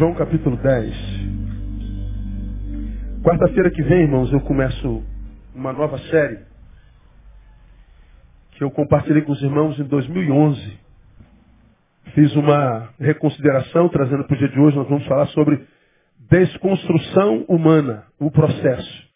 [0.00, 0.96] João capítulo 10.
[3.22, 5.04] Quarta-feira que vem, irmãos, eu começo
[5.54, 6.38] uma nova série
[8.52, 10.78] que eu compartilhei com os irmãos em 2011.
[12.14, 15.66] Fiz uma reconsideração, trazendo para o dia de hoje, nós vamos falar sobre
[16.30, 19.06] desconstrução humana, o processo.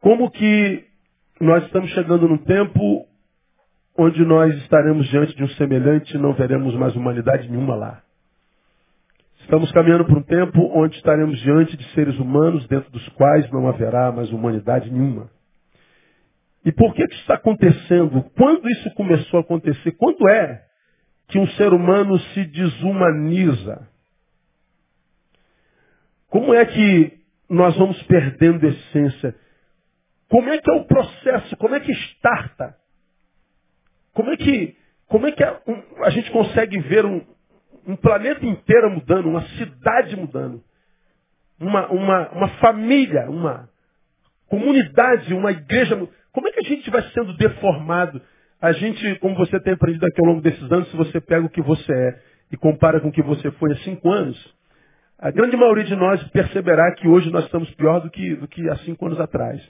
[0.00, 0.86] Como que
[1.38, 3.06] nós estamos chegando num tempo
[3.98, 8.05] onde nós estaremos diante de um semelhante e não veremos mais humanidade nenhuma lá.
[9.46, 13.68] Estamos caminhando para um tempo onde estaremos diante de seres humanos dentro dos quais não
[13.68, 15.30] haverá mais humanidade nenhuma.
[16.64, 18.24] E por que, que isso está acontecendo?
[18.36, 19.92] Quando isso começou a acontecer?
[19.92, 20.64] Quando é
[21.28, 23.88] que um ser humano se desumaniza?
[26.28, 27.12] Como é que
[27.48, 29.32] nós vamos perdendo essência?
[30.28, 31.56] Como é que é o processo?
[31.56, 32.76] Como é que starta?
[34.12, 37.24] Como é que, como é que a, um, a gente consegue ver um,
[37.86, 40.62] um planeta inteiro mudando, uma cidade mudando,
[41.58, 43.68] uma, uma, uma família, uma
[44.48, 45.96] comunidade, uma igreja.
[46.32, 48.20] Como é que a gente vai sendo deformado?
[48.60, 51.50] A gente, como você tem aprendido aqui ao longo desses anos, se você pega o
[51.50, 52.18] que você é
[52.52, 54.54] e compara com o que você foi há cinco anos,
[55.18, 58.68] a grande maioria de nós perceberá que hoje nós estamos pior do que, do que
[58.68, 59.62] há cinco anos atrás.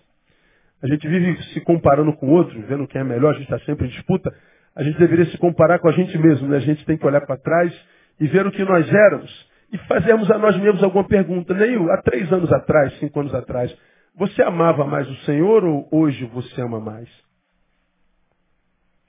[0.82, 3.86] A gente vive se comparando com outros, vendo quem é melhor, a gente está sempre
[3.86, 4.32] em disputa.
[4.74, 6.58] A gente deveria se comparar com a gente mesmo, né?
[6.58, 7.72] A gente tem que olhar para trás
[8.20, 11.52] e ver o que nós éramos e fazermos a nós mesmos alguma pergunta.
[11.54, 13.76] Neil, há três anos atrás, cinco anos atrás,
[14.14, 17.08] você amava mais o Senhor ou hoje você ama mais?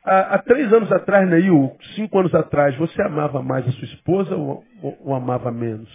[0.03, 4.35] Há, há três anos atrás, Neil, cinco anos atrás, você amava mais a sua esposa
[4.35, 5.89] ou, ou, ou amava menos?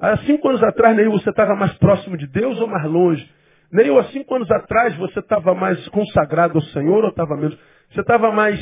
[0.00, 3.28] Há cinco anos atrás, Neil, você estava mais próximo de Deus ou mais longe?
[3.72, 7.58] Neil, há cinco anos atrás, você estava mais consagrado ao Senhor ou estava menos?
[7.90, 8.60] Você estava mais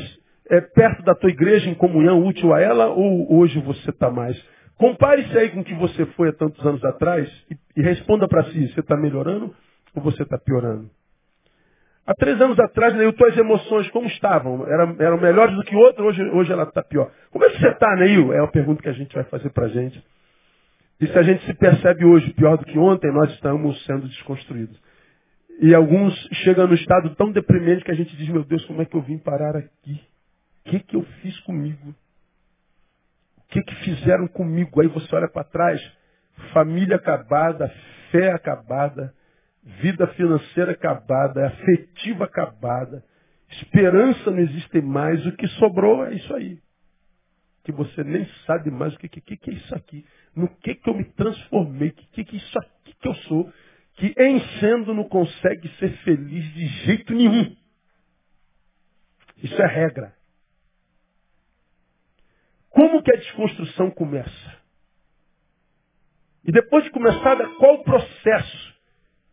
[0.51, 4.41] é, perto da tua igreja em comunhão útil a ela ou hoje você está mais?
[4.77, 8.45] Compare-se aí com o que você foi há tantos anos atrás e, e responda para
[8.45, 9.55] si, você está melhorando
[9.95, 10.91] ou você está piorando?
[12.07, 14.67] Há três anos atrás, Neil, tuas emoções como estavam?
[14.67, 17.11] Eram, eram melhores do que outras, hoje, hoje ela está pior.
[17.31, 18.33] Como é que você está, Neil?
[18.33, 20.05] É a pergunta que a gente vai fazer para a gente.
[21.01, 24.79] E se a gente se percebe hoje pior do que ontem, nós estamos sendo desconstruídos.
[25.61, 26.15] E alguns
[26.45, 29.01] chegam no estado tão deprimente que a gente diz, meu Deus, como é que eu
[29.01, 30.01] vim parar aqui?
[30.65, 31.95] Que, que eu fiz comigo?
[33.39, 34.81] O que, que fizeram comigo?
[34.81, 35.81] Aí você olha para trás,
[36.53, 37.69] família acabada,
[38.11, 39.15] fé acabada,
[39.63, 43.05] vida financeira acabada, afetiva acabada,
[43.51, 46.59] esperança não existe mais, o que sobrou é isso aí.
[47.63, 50.05] Que você nem sabe mais o que, que, que é isso aqui.
[50.35, 53.53] No que, que eu me transformei, o que, que é isso aqui que eu sou,
[53.95, 57.55] que em sendo não consegue ser feliz de jeito nenhum.
[59.43, 60.15] Isso é regra.
[62.75, 64.55] Como que a desconstrução começa?
[66.45, 68.75] E depois de começada, qual o processo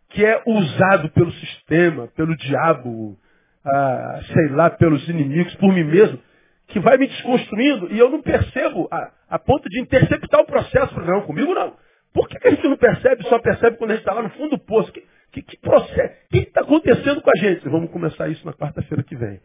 [0.10, 3.18] que é usado pelo sistema, pelo diabo,
[3.66, 6.20] ah, sei lá, pelos inimigos, por mim mesmo,
[6.68, 11.00] que vai me desconstruindo e eu não percebo a, a ponto de interceptar o processo.
[11.02, 11.76] Não, comigo não.
[12.14, 14.52] Por que, a gente não percebe, só percebe quando a gente está lá no fundo
[14.52, 14.92] do poço?
[14.92, 16.14] Que, que, que processo?
[16.26, 17.68] O que está acontecendo com a gente?
[17.70, 19.42] Vamos começar isso na quarta-feira que vem.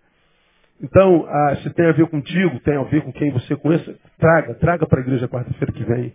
[0.81, 4.55] Então, ah, se tem a ver contigo, tem a ver com quem você conhece, traga,
[4.55, 6.15] traga para a igreja quarta-feira que vem.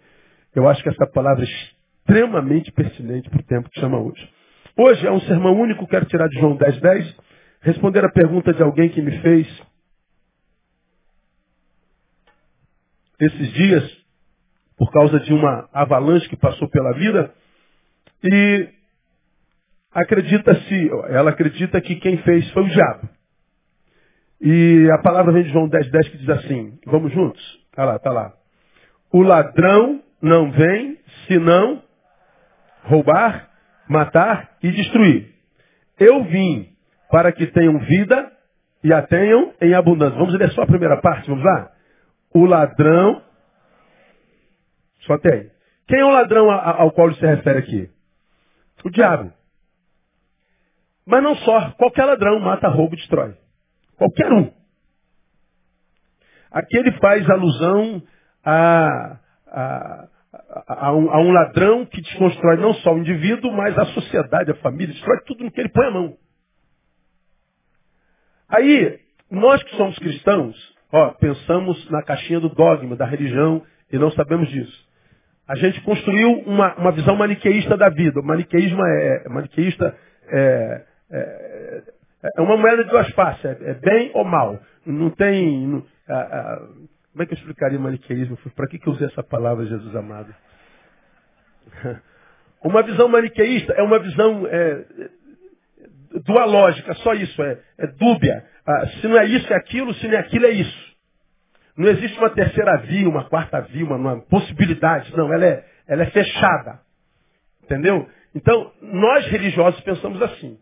[0.53, 4.29] Eu acho que essa palavra é extremamente pertinente para o tempo que chama hoje.
[4.77, 7.17] Hoje é um sermão único, quero tirar de João 10, 10,
[7.61, 9.47] responder a pergunta de alguém que me fez
[13.19, 13.97] esses dias,
[14.77, 17.33] por causa de uma avalanche que passou pela vida,
[18.23, 18.69] e
[19.91, 23.09] acredita-se, ela acredita que quem fez foi o diabo.
[24.41, 27.41] E a palavra vem de João 10, 10 que diz assim, vamos juntos?
[27.75, 28.33] Tá lá, tá lá.
[29.13, 30.97] O ladrão não vem
[31.27, 31.83] senão
[32.83, 33.49] roubar,
[33.87, 35.31] matar e destruir.
[35.99, 36.69] Eu vim
[37.11, 38.31] para que tenham vida
[38.83, 40.17] e a tenham em abundância.
[40.17, 41.71] Vamos ler só a primeira parte, vamos lá?
[42.33, 43.21] O ladrão,
[45.01, 45.51] só tem.
[45.87, 47.89] Quem é o ladrão ao qual ele se refere aqui?
[48.83, 49.31] O diabo.
[51.05, 53.35] Mas não só, qualquer ladrão mata, rouba e destrói.
[54.01, 54.51] Qualquer um.
[56.51, 58.01] Aqui ele faz alusão
[58.43, 60.07] a, a,
[60.67, 64.55] a, um, a, um, ladrão que desconstrói não só o indivíduo, mas a sociedade, a
[64.55, 66.17] família, destrói tudo no que ele põe a mão.
[68.49, 68.99] Aí,
[69.29, 70.55] nós que somos cristãos,
[70.91, 73.61] ó, pensamos na caixinha do dogma, da religião,
[73.93, 74.89] e não sabemos disso.
[75.47, 78.19] A gente construiu uma, uma visão maniqueísta da vida.
[78.19, 79.95] O maniqueísmo é, maniqueísta
[80.27, 81.83] é, é,
[82.23, 84.59] é uma moeda de duas faces, é, é bem ou mal.
[84.85, 85.67] Não tem.
[85.67, 85.85] Não,
[87.11, 88.37] Como é que eu explicaria maniqueísmo?
[88.55, 90.33] Para que, que eu usei essa palavra, Jesus amado?
[92.63, 94.85] Uma visão maniqueísta é uma visão é,
[96.23, 98.45] dualógica, só isso, é, é dúbia.
[98.65, 100.91] Ah, se não é isso, é aquilo, se não é aquilo, é isso.
[101.75, 105.15] Não existe uma terceira via, uma quarta via, uma, uma possibilidade.
[105.17, 106.79] Não, ela é, ela é fechada.
[107.63, 108.07] Entendeu?
[108.35, 110.59] Então, nós religiosos pensamos assim.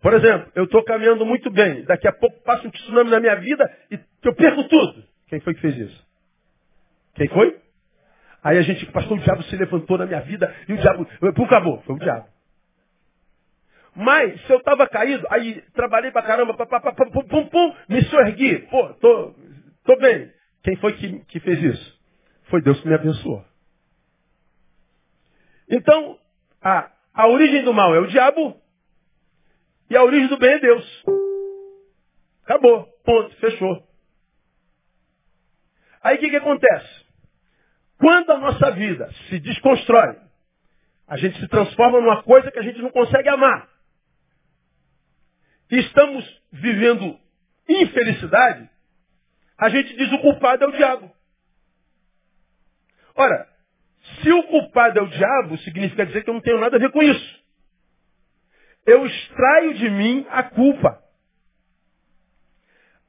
[0.00, 1.84] Por exemplo, eu estou caminhando muito bem.
[1.84, 5.04] Daqui a pouco passa um tsunami na minha vida e eu perco tudo.
[5.28, 6.06] Quem foi que fez isso?
[7.14, 7.60] Quem foi?
[8.42, 11.44] Aí a gente, pastor, o diabo se levantou na minha vida e o diabo, pum,
[11.44, 11.82] acabou.
[11.82, 12.26] Foi o diabo.
[13.94, 17.74] Mas, se eu estava caído, aí trabalhei pra caramba, pá, pá, pá, pum, pum, pum,
[17.88, 18.60] me soergui.
[18.70, 19.34] Pô, tô,
[19.84, 20.32] tô bem.
[20.62, 22.00] Quem foi que, que fez isso?
[22.44, 23.44] Foi Deus que me abençoou.
[25.68, 26.18] Então,
[26.62, 28.59] a, a origem do mal é o diabo
[29.90, 31.04] e a origem do bem é Deus.
[32.44, 32.86] Acabou.
[33.04, 33.34] Ponto.
[33.36, 33.86] Fechou.
[36.02, 37.04] Aí o que, que acontece?
[37.98, 40.16] Quando a nossa vida se desconstrói,
[41.06, 43.68] a gente se transforma numa coisa que a gente não consegue amar.
[45.70, 47.18] E estamos vivendo
[47.68, 48.70] infelicidade,
[49.58, 51.12] a gente diz o culpado é o diabo.
[53.14, 53.46] Ora,
[54.22, 56.90] se o culpado é o diabo, significa dizer que eu não tenho nada a ver
[56.90, 57.39] com isso.
[58.90, 61.00] Eu extraio de mim a culpa.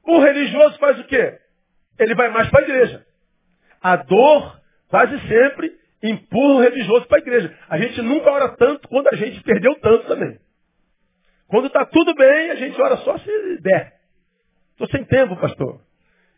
[0.04, 1.40] O religioso faz o quê?
[1.98, 3.06] Ele vai mais para a igreja.
[3.80, 7.58] A dor, quase sempre, empurra o religioso para a igreja.
[7.68, 10.38] A gente nunca ora tanto quando a gente perdeu tanto também.
[11.48, 13.94] Quando está tudo bem, a gente ora só se der.
[14.70, 15.80] Estou sem tempo, pastor.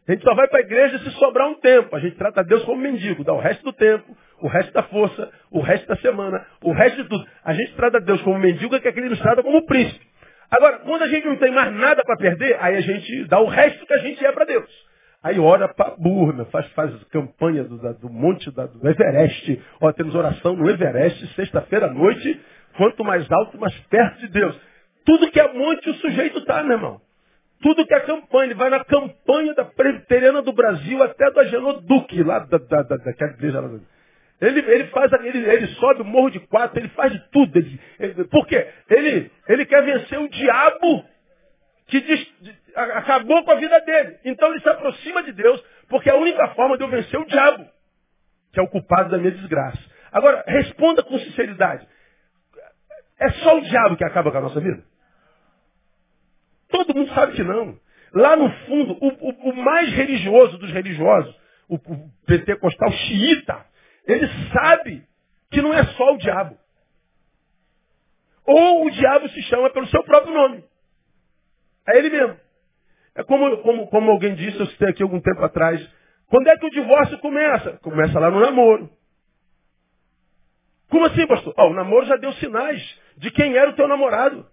[0.09, 1.95] A gente só vai para a igreja se sobrar um tempo.
[1.95, 5.31] A gente trata Deus como mendigo, dá o resto do tempo, o resto da força,
[5.51, 7.27] o resto da semana, o resto de tudo.
[7.43, 10.05] A gente trata Deus como mendigo, que aquele nos trata como príncipe.
[10.51, 13.47] Agora, quando a gente não tem mais nada para perder, aí a gente dá o
[13.47, 14.69] resto que a gente é para Deus.
[15.23, 19.63] Aí ora para burra, faz, faz campanha do, do monte da, do Everest.
[19.81, 22.39] Ó, temos oração no Everest, sexta-feira à noite.
[22.77, 24.61] Quanto mais alto, mais perto de Deus.
[25.07, 27.01] Tudo que é monte, o sujeito está, meu irmão.
[27.63, 31.81] Tudo que é campanha, ele vai na campanha da Presbiteriana do Brasil até do Agenor
[31.81, 33.71] Duque, lá da, da, da, daquela igreja lá.
[34.41, 37.57] Ele, ele faz, ele, ele sobe o morro de quatro, ele faz de tudo.
[37.57, 38.69] Ele, ele, por quê?
[38.91, 41.05] Ele, ele quer vencer o diabo
[41.87, 42.35] que diz,
[42.75, 44.19] acabou com a vida dele.
[44.25, 47.27] Então ele se aproxima de Deus, porque é a única forma de eu vencer o
[47.27, 47.67] diabo,
[48.53, 49.79] que é o culpado da minha desgraça.
[50.11, 51.87] Agora, responda com sinceridade.
[53.19, 54.83] É só o diabo que acaba com a nossa vida?
[56.69, 57.79] Todo mundo sabe que não.
[58.13, 61.35] Lá no fundo, o, o, o mais religioso dos religiosos,
[61.69, 63.67] o, o pentecostal xiita,
[64.07, 65.07] ele sabe
[65.51, 66.59] que não é só o diabo.
[68.47, 70.65] Ou o diabo se chama pelo seu próprio nome.
[71.89, 72.39] É ele mesmo.
[73.15, 75.81] É como, como, como alguém disse, eu citei aqui algum tempo atrás.
[76.27, 77.79] Quando é que o divórcio começa?
[77.79, 78.91] Começa lá no namoro.
[80.91, 81.55] Como assim, pastor?
[81.57, 84.47] Oh, o namoro já deu sinais de quem era o teu namorado.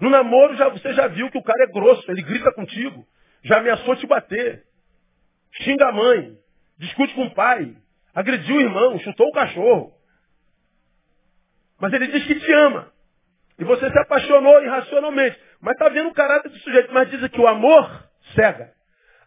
[0.00, 3.06] No namoro já, você já viu que o cara é grosso, ele grita contigo,
[3.42, 4.64] já ameaçou te bater,
[5.62, 6.36] xinga a mãe,
[6.78, 7.76] discute com o pai,
[8.14, 9.92] agrediu o irmão, chutou o cachorro.
[11.80, 12.92] Mas ele diz que te ama.
[13.58, 15.38] E você se apaixonou irracionalmente.
[15.60, 16.92] Mas está vendo o caráter do sujeito.
[16.92, 18.72] Mas diz que o amor cega.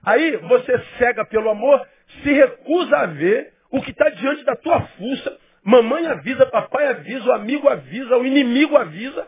[0.04, 1.86] Aí você cega pelo amor,
[2.24, 5.38] se recusa a ver o que está diante da tua fuça.
[5.64, 9.28] Mamãe avisa, papai avisa, o amigo avisa, o inimigo avisa.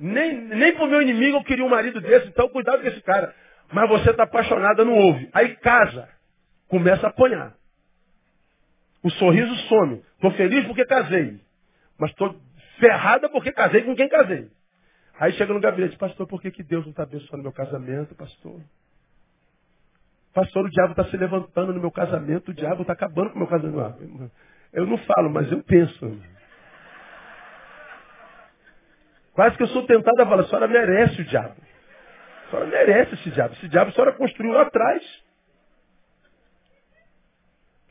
[0.00, 3.34] Nem, nem pro meu inimigo eu queria um marido desse, então cuidado com esse cara.
[3.72, 5.28] Mas você está apaixonada, não ouve.
[5.32, 6.08] Aí casa,
[6.68, 7.54] começa a apanhar.
[9.02, 10.02] O sorriso some.
[10.14, 11.40] Estou feliz porque casei.
[11.98, 12.34] Mas estou
[12.78, 14.50] ferrada porque casei com quem casei.
[15.18, 18.60] Aí chega no gabinete, pastor, por que, que Deus não está abençoando meu casamento, pastor?
[20.32, 23.38] Pastor, o diabo está se levantando no meu casamento, o diabo está acabando com o
[23.38, 24.30] meu casamento.
[24.72, 26.20] Eu não falo, mas eu penso.
[29.32, 31.54] Quase que eu sou tentado a falar, a senhora merece o diabo.
[32.46, 33.54] A senhora merece esse diabo.
[33.54, 35.23] Esse diabo a senhora construiu lá atrás.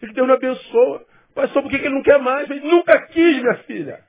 [0.07, 1.05] Que Deus não abençoa.
[1.33, 2.49] Pastor, por que ele não quer mais?
[2.49, 4.03] Ele nunca quis, minha filha.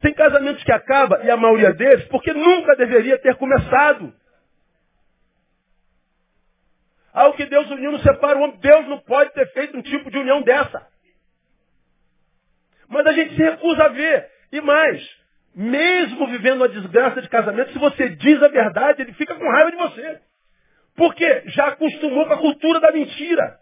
[0.00, 4.12] Tem casamentos que acabam, e a maioria deles, porque nunca deveria ter começado.
[7.12, 8.58] Ao que Deus uniu não separa o homem.
[8.58, 10.86] Deus não pode ter feito um tipo de união dessa.
[12.88, 14.30] Mas a gente se recusa a ver.
[14.50, 15.00] E mais,
[15.54, 19.70] mesmo vivendo uma desgraça de casamento, se você diz a verdade, ele fica com raiva
[19.70, 20.20] de você.
[20.96, 23.60] Porque já acostumou com a cultura da mentira.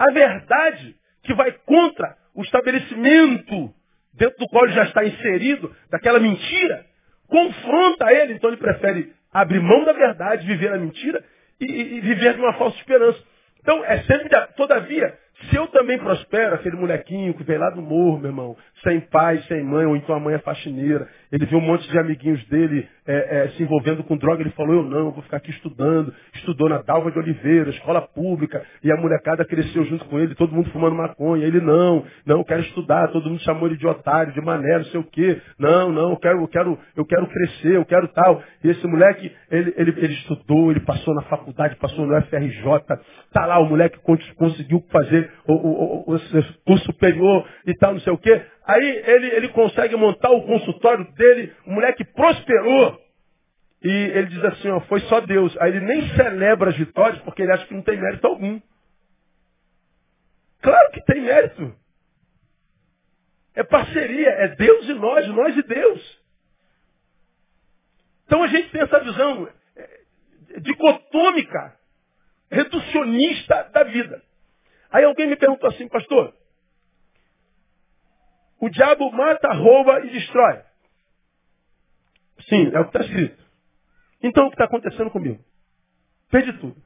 [0.00, 3.70] A verdade que vai contra o estabelecimento
[4.14, 6.86] dentro do qual ele já está inserido, daquela mentira,
[7.28, 11.22] confronta ele, então ele prefere abrir mão da verdade, viver a mentira
[11.60, 13.22] e, e viver de uma falsa esperança.
[13.60, 15.18] Então, é sempre, todavia,
[15.50, 19.38] se eu também prospero, aquele molequinho que veio lá do morro, meu irmão, sem pai,
[19.48, 22.88] sem mãe, ou então a mãe é faxineira, ele viu um monte de amiguinhos dele
[23.06, 26.14] é, é, se envolvendo com droga, ele falou, eu não, vou ficar aqui estudando.
[26.34, 30.54] Estudou na Dalva de Oliveira, escola pública, e a molecada cresceu junto com ele, todo
[30.54, 31.44] mundo fumando maconha.
[31.44, 35.00] Ele, não, não, quero estudar, todo mundo chamou ele de otário, de mané, não sei
[35.00, 35.40] o quê.
[35.58, 38.42] Não, não, eu quero, eu quero, eu quero crescer, eu quero tal.
[38.62, 42.62] E esse moleque, ele, ele, ele estudou, ele passou na faculdade, passou no FRJ,
[43.32, 43.98] tá lá, o moleque
[44.36, 46.20] conseguiu fazer o, o, o, o
[46.64, 48.40] curso superior e tal, não sei o quê.
[48.70, 53.00] Aí ele, ele consegue montar o consultório dele, o moleque prosperou.
[53.82, 55.56] E ele diz assim, ó, foi só Deus.
[55.58, 58.60] Aí ele nem celebra as vitórias porque ele acha que não tem mérito algum.
[60.62, 61.74] Claro que tem mérito.
[63.56, 66.20] É parceria, é Deus e nós, nós e Deus.
[68.26, 71.76] Então a gente tem essa visão é, dicotômica,
[72.48, 74.22] reducionista da vida.
[74.92, 76.32] Aí alguém me perguntou assim, pastor,
[78.60, 80.60] o diabo mata, rouba e destrói.
[82.48, 83.42] Sim, é o que está escrito.
[84.22, 85.42] Então o que está acontecendo comigo?
[86.30, 86.76] Perdi tudo.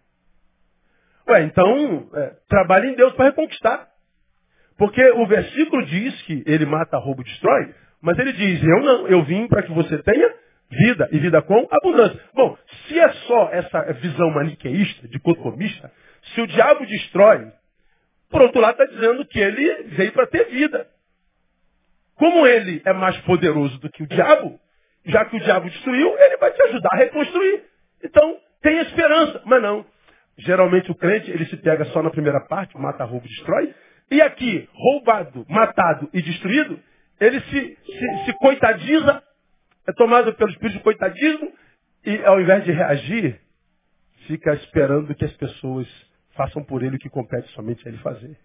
[1.28, 3.88] Ué, então é, trabalhe em Deus para reconquistar.
[4.76, 9.08] Porque o versículo diz que ele mata, rouba e destrói, mas ele diz, eu não,
[9.08, 10.34] eu vim para que você tenha
[10.70, 12.20] vida e vida com abundância.
[12.34, 15.92] Bom, se é só essa visão maniqueísta, dicotomista,
[16.34, 17.52] se o diabo destrói,
[18.30, 20.88] por outro lado está dizendo que ele veio para ter vida.
[22.16, 24.58] Como ele é mais poderoso do que o diabo,
[25.06, 27.64] já que o diabo destruiu, ele vai te ajudar a reconstruir.
[28.02, 29.42] Então, tem esperança.
[29.44, 29.84] Mas não.
[30.38, 33.74] Geralmente o crente, ele se pega só na primeira parte, mata, rouba, destrói.
[34.10, 36.78] E aqui, roubado, matado e destruído,
[37.20, 39.22] ele se, se, se coitadiza,
[39.86, 41.52] é tomado pelo espírito de coitadismo,
[42.04, 43.40] e ao invés de reagir,
[44.26, 45.86] fica esperando que as pessoas
[46.34, 48.36] façam por ele o que compete somente a ele fazer.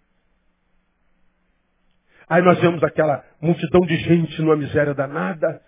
[2.30, 5.60] Aí nós vemos aquela multidão de gente numa miséria danada,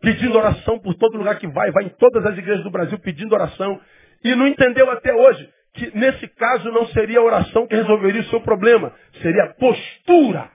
[0.00, 3.34] pedindo oração por todo lugar que vai, vai em todas as igrejas do Brasil pedindo
[3.34, 3.80] oração.
[4.22, 8.26] E não entendeu até hoje que nesse caso não seria a oração que resolveria o
[8.26, 10.50] seu problema, seria postura.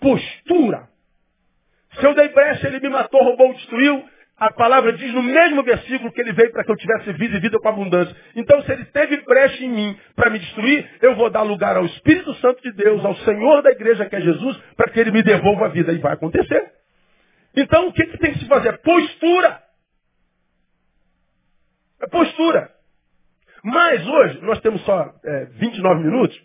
[0.00, 0.88] Postura.
[1.98, 4.04] Se eu dei brecha, ele me matou, roubou, destruiu,
[4.42, 7.40] a palavra diz no mesmo versículo que ele veio para que eu tivesse vida e
[7.40, 8.16] vida com abundância.
[8.34, 11.86] Então, se ele teve brecha em mim para me destruir, eu vou dar lugar ao
[11.86, 15.22] Espírito Santo de Deus, ao Senhor da igreja que é Jesus, para que ele me
[15.22, 15.92] devolva a vida.
[15.92, 16.72] E vai acontecer.
[17.54, 18.78] Então, o que, que tem que se fazer?
[18.78, 19.62] Postura.
[22.00, 22.68] É postura.
[23.62, 26.36] Mas hoje, nós temos só é, 29 minutos.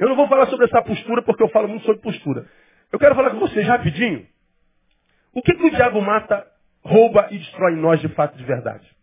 [0.00, 2.44] Eu não vou falar sobre essa postura porque eu falo muito sobre postura.
[2.90, 4.26] Eu quero falar com vocês rapidinho.
[5.32, 6.55] O que, que o diabo mata
[6.86, 8.96] rouba e destrói em nós de fato de verdade.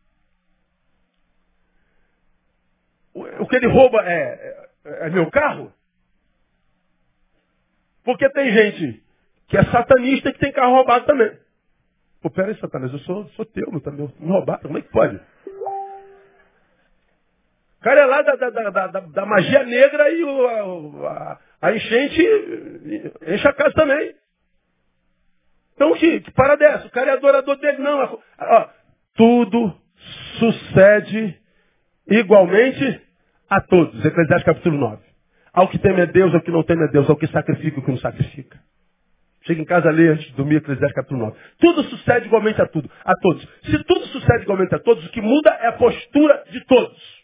[3.13, 5.72] O que ele rouba é, é, é meu carro?
[8.04, 9.04] Porque tem gente
[9.48, 11.38] que é satanista e que tem carro roubado também.
[12.22, 15.16] Pô, peraí, Satanás, eu sou, sou teu, meu, também, me roubado, como é que pode?
[17.80, 21.75] O cara é lá da, da, da, da, da magia negra e o, a, a
[21.75, 22.22] enchente
[23.28, 24.16] enche a casa também.
[25.75, 26.88] Então, que, que parada é essa?
[26.88, 27.80] O cara é adorador dele.
[27.80, 28.20] Não.
[28.39, 28.68] Ó,
[29.15, 29.75] tudo
[30.39, 31.38] sucede
[32.08, 33.01] igualmente
[33.50, 34.03] a todos.
[34.06, 35.01] Eclesiastes capítulo 9.
[35.53, 37.84] Ao que teme a Deus, ao que não teme a Deus, ao que sacrifica, ao
[37.84, 38.60] que não sacrifica.
[39.46, 41.38] Chega em casa, lê antes de dormir Eclesiastes capítulo 9.
[41.60, 43.48] Tudo sucede igualmente a tudo, a todos.
[43.63, 47.24] Se tudo sucede igualmente a todos, o que muda é a postura de todos.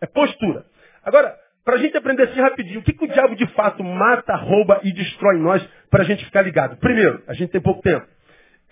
[0.00, 0.64] É postura.
[1.04, 1.36] Agora,
[1.68, 4.80] para a gente aprender assim rapidinho, o que, que o diabo de fato mata, rouba
[4.84, 6.78] e destrói nós para a gente ficar ligado?
[6.78, 8.06] Primeiro, a gente tem pouco tempo.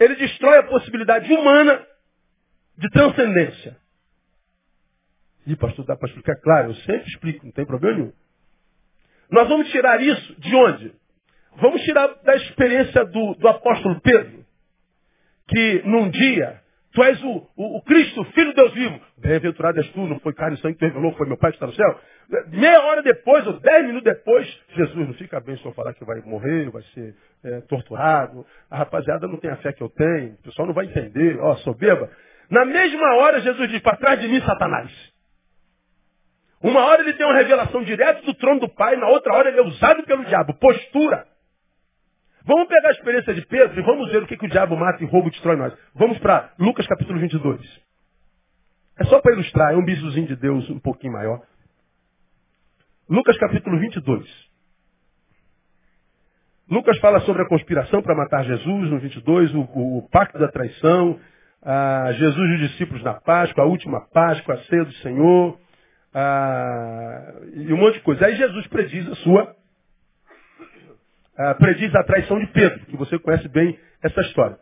[0.00, 1.87] Ele destrói a possibilidade humana
[2.79, 3.76] de transcendência.
[5.47, 6.37] E pastor, dá para explicar?
[6.37, 8.12] Claro, eu sempre explico, não tem problema nenhum.
[9.31, 10.95] Nós vamos tirar isso de onde?
[11.57, 14.43] Vamos tirar da experiência do, do apóstolo Pedro,
[15.49, 16.62] que num dia
[16.97, 18.99] Tu és o, o, o Cristo, Filho de Deus vivo.
[19.19, 21.67] Bem-aventurado és tu, não foi carne e sangue que revelou, foi meu Pai que está
[21.67, 22.00] no céu.
[22.49, 26.23] Meia hora depois, ou dez minutos depois, Jesus, não fica bem eu falar que vai
[26.23, 28.47] morrer, vai ser é, torturado.
[28.71, 31.55] A rapaziada não tem a fé que eu tenho, o pessoal não vai entender, ó,
[31.57, 32.11] soberba.
[32.50, 34.91] Na mesma hora, Jesus diz, para trás de mim, Satanás.
[36.62, 39.59] Uma hora ele tem uma revelação direta do trono do Pai, na outra hora ele
[39.59, 40.55] é usado pelo diabo.
[40.55, 41.26] Postura.
[42.47, 45.03] Vamos pegar a experiência de Pedro e vamos ver o que, que o diabo mata
[45.03, 45.76] e rouba e destrói nós.
[45.95, 47.61] Vamos para Lucas capítulo 22.
[48.99, 51.43] É só para ilustrar, é um bisuzinho de Deus um pouquinho maior.
[53.11, 54.25] Lucas capítulo 22.
[56.71, 61.19] Lucas fala sobre a conspiração para matar Jesus no 22, o, o, pacto da traição,
[62.15, 65.59] Jesus e os discípulos na Páscoa, a última Páscoa, a ceia do Senhor,
[66.15, 68.26] ah, e um monte de coisa.
[68.26, 69.55] Aí Jesus prediz a sua,
[71.38, 74.59] ah, prediz a traição de Pedro, que você conhece bem essa história.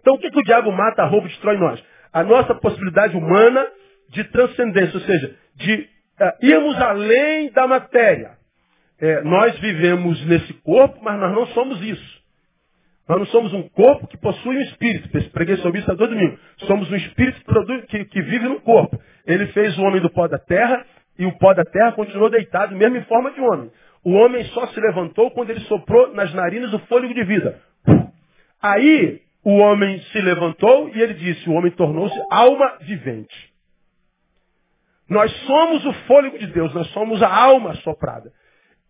[0.00, 1.82] Então o que, que o diabo mata, rouba e destrói nós?
[2.12, 3.66] A nossa possibilidade humana
[4.10, 5.88] de transcendência, ou seja, de
[6.20, 8.32] ah, irmos além da matéria.
[9.00, 12.24] É, nós vivemos nesse corpo, mas nós não somos isso.
[13.08, 15.30] Nós não somos um corpo que possui um espírito.
[15.30, 16.40] Preguei sobre isso há dois domingos.
[16.60, 17.40] Somos um espírito
[17.88, 18.98] que, que, vive no corpo.
[19.26, 20.86] Ele fez o homem do pó da terra
[21.18, 23.70] e o pó da terra continuou deitado, mesmo em forma de homem.
[24.04, 27.60] O homem só se levantou quando ele soprou nas narinas o fôlego de vida.
[28.60, 33.52] Aí o homem se levantou e ele disse: o homem tornou-se alma vivente.
[35.08, 38.32] Nós somos o fôlego de Deus, nós somos a alma soprada.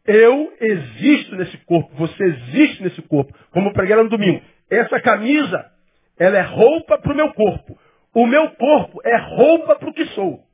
[0.05, 3.33] Eu existo nesse corpo, você existe nesse corpo.
[3.51, 4.43] Como eu preguei no domingo.
[4.71, 5.71] Essa camisa,
[6.19, 7.79] ela é roupa para o meu corpo.
[8.15, 10.45] O meu corpo é roupa para o que sou.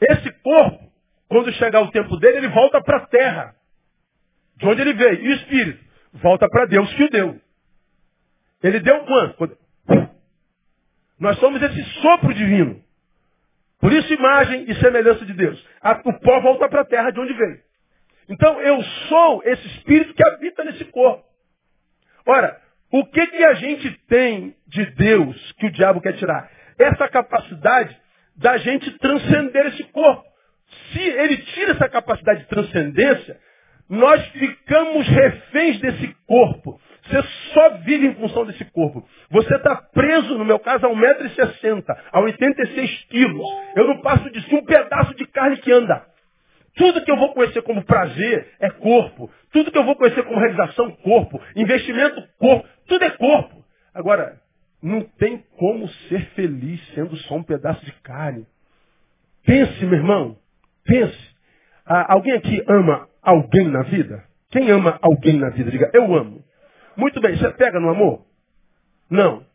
[0.00, 0.89] Esse corpo,
[1.30, 3.54] quando chegar o tempo dele, ele volta para a terra.
[4.56, 5.24] De onde ele veio.
[5.24, 5.84] E o espírito
[6.14, 7.40] volta para Deus que o deu.
[8.64, 9.56] Ele deu quanto?
[11.20, 12.82] Nós somos esse sopro divino.
[13.78, 15.64] Por isso, imagem e semelhança de Deus.
[16.04, 17.60] O pó volta para a terra de onde veio.
[18.28, 21.24] Então, eu sou esse espírito que habita nesse corpo.
[22.26, 22.60] Ora,
[22.90, 26.50] o que, que a gente tem de Deus que o diabo quer tirar?
[26.76, 27.96] Essa capacidade
[28.36, 30.29] da gente transcender esse corpo.
[30.92, 33.38] Se ele tira essa capacidade de transcendência,
[33.88, 36.80] nós ficamos reféns desse corpo.
[37.02, 37.22] Você
[37.52, 39.04] só vive em função desse corpo.
[39.30, 43.46] Você está preso, no meu caso, a 1,60m, a 86 quilos.
[43.74, 46.06] Eu não passo de um pedaço de carne que anda.
[46.76, 49.28] Tudo que eu vou conhecer como prazer é corpo.
[49.52, 51.42] Tudo que eu vou conhecer como realização, corpo.
[51.56, 52.68] Investimento, corpo.
[52.86, 53.64] Tudo é corpo.
[53.92, 54.40] Agora,
[54.80, 58.46] não tem como ser feliz sendo só um pedaço de carne.
[59.44, 60.38] Pense, meu irmão.
[60.90, 61.36] Pense.
[61.86, 64.24] Ah, alguém aqui ama alguém na vida?
[64.50, 65.70] Quem ama alguém na vida?
[65.70, 66.44] Diga, eu amo.
[66.96, 68.26] Muito bem, você pega no amor?
[69.08, 69.46] Não.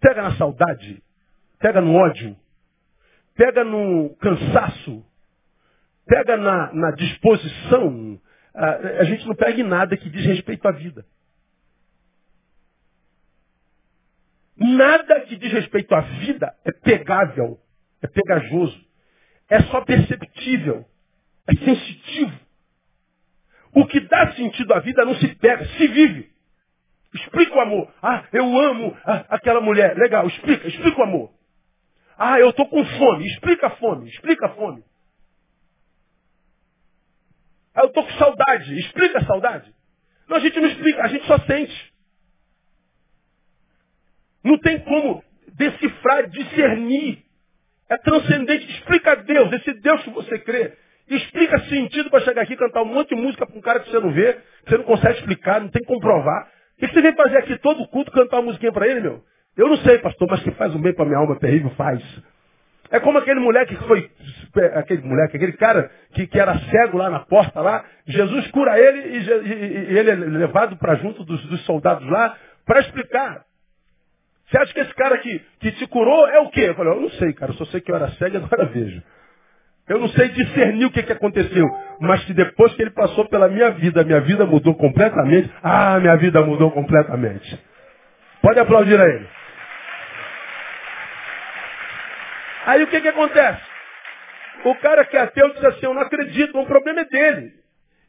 [0.00, 1.02] Pega na saudade?
[1.58, 2.36] Pega no ódio?
[3.34, 5.04] Pega no cansaço?
[6.06, 8.20] Pega na, na disposição?
[8.54, 11.04] A, a gente não pega em nada que diz respeito à vida.
[14.56, 17.58] Nada que diz respeito à vida é pegável,
[18.00, 18.87] é pegajoso,
[19.48, 20.84] é só perceptível,
[21.46, 22.38] é sensitivo.
[23.74, 26.30] O que dá sentido à vida não se pega, se vive.
[27.14, 27.92] Explica o amor.
[28.02, 28.96] Ah, eu amo
[29.28, 29.96] aquela mulher.
[29.96, 31.32] Legal, explica, explica o amor.
[32.18, 33.26] Ah, eu estou com fome.
[33.26, 34.84] Explica a fome, explica a fome.
[37.74, 38.78] Ah, eu estou com saudade.
[38.78, 39.74] Explica a saudade.
[40.28, 41.94] Não, a gente não explica, a gente só sente.
[44.44, 47.24] Não tem como decifrar, discernir.
[47.88, 48.70] É transcendente.
[48.70, 50.72] Explica a Deus, esse Deus que você crê.
[51.08, 53.90] Explica sentido para chegar aqui e cantar um monte de música para um cara que
[53.90, 56.48] você não vê, que você não consegue explicar, não tem que comprovar.
[56.76, 59.22] O que você vem fazer aqui todo culto cantar uma musiquinha para ele, meu?
[59.56, 62.02] Eu não sei, pastor, mas que faz um bem para minha alma terrível, faz.
[62.90, 64.10] É como aquele moleque que foi,
[64.74, 69.18] aquele moleque, aquele cara que, que era cego lá na porta lá, Jesus cura ele
[69.18, 73.42] e, e, e ele é levado para junto dos, dos, soldados lá para explicar.
[74.48, 76.68] Você acha que esse cara que, que te curou é o quê?
[76.68, 78.64] Eu falei, eu não sei, cara, eu só sei que eu era cego e agora
[78.66, 79.02] vejo.
[79.88, 81.64] Eu não sei discernir o que, que aconteceu,
[82.00, 85.50] mas que depois que ele passou pela minha vida, minha vida mudou completamente.
[85.62, 87.58] Ah, minha vida mudou completamente.
[88.42, 89.28] Pode aplaudir a ele.
[92.66, 93.62] Aí o que, que acontece?
[94.64, 97.52] O cara que é ateu diz assim, eu não acredito, o problema é dele.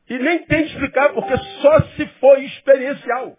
[0.10, 3.38] E nem tem de explicar, porque só se foi experiencial.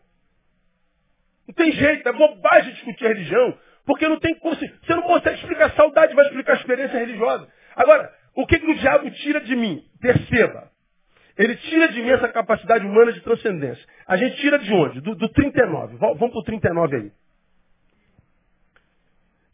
[1.50, 4.38] Não tem jeito, é bobagem discutir religião, porque não tem.
[4.38, 7.48] Você não consegue explicar saudade, vai explicar a experiência religiosa.
[7.74, 9.82] Agora, o que, que o diabo tira de mim?
[10.00, 10.70] Perceba.
[11.36, 13.84] Ele tira de mim essa capacidade humana de transcendência.
[14.06, 15.00] A gente tira de onde?
[15.00, 15.96] Do, do 39.
[15.96, 17.12] Vamos para o 39 aí.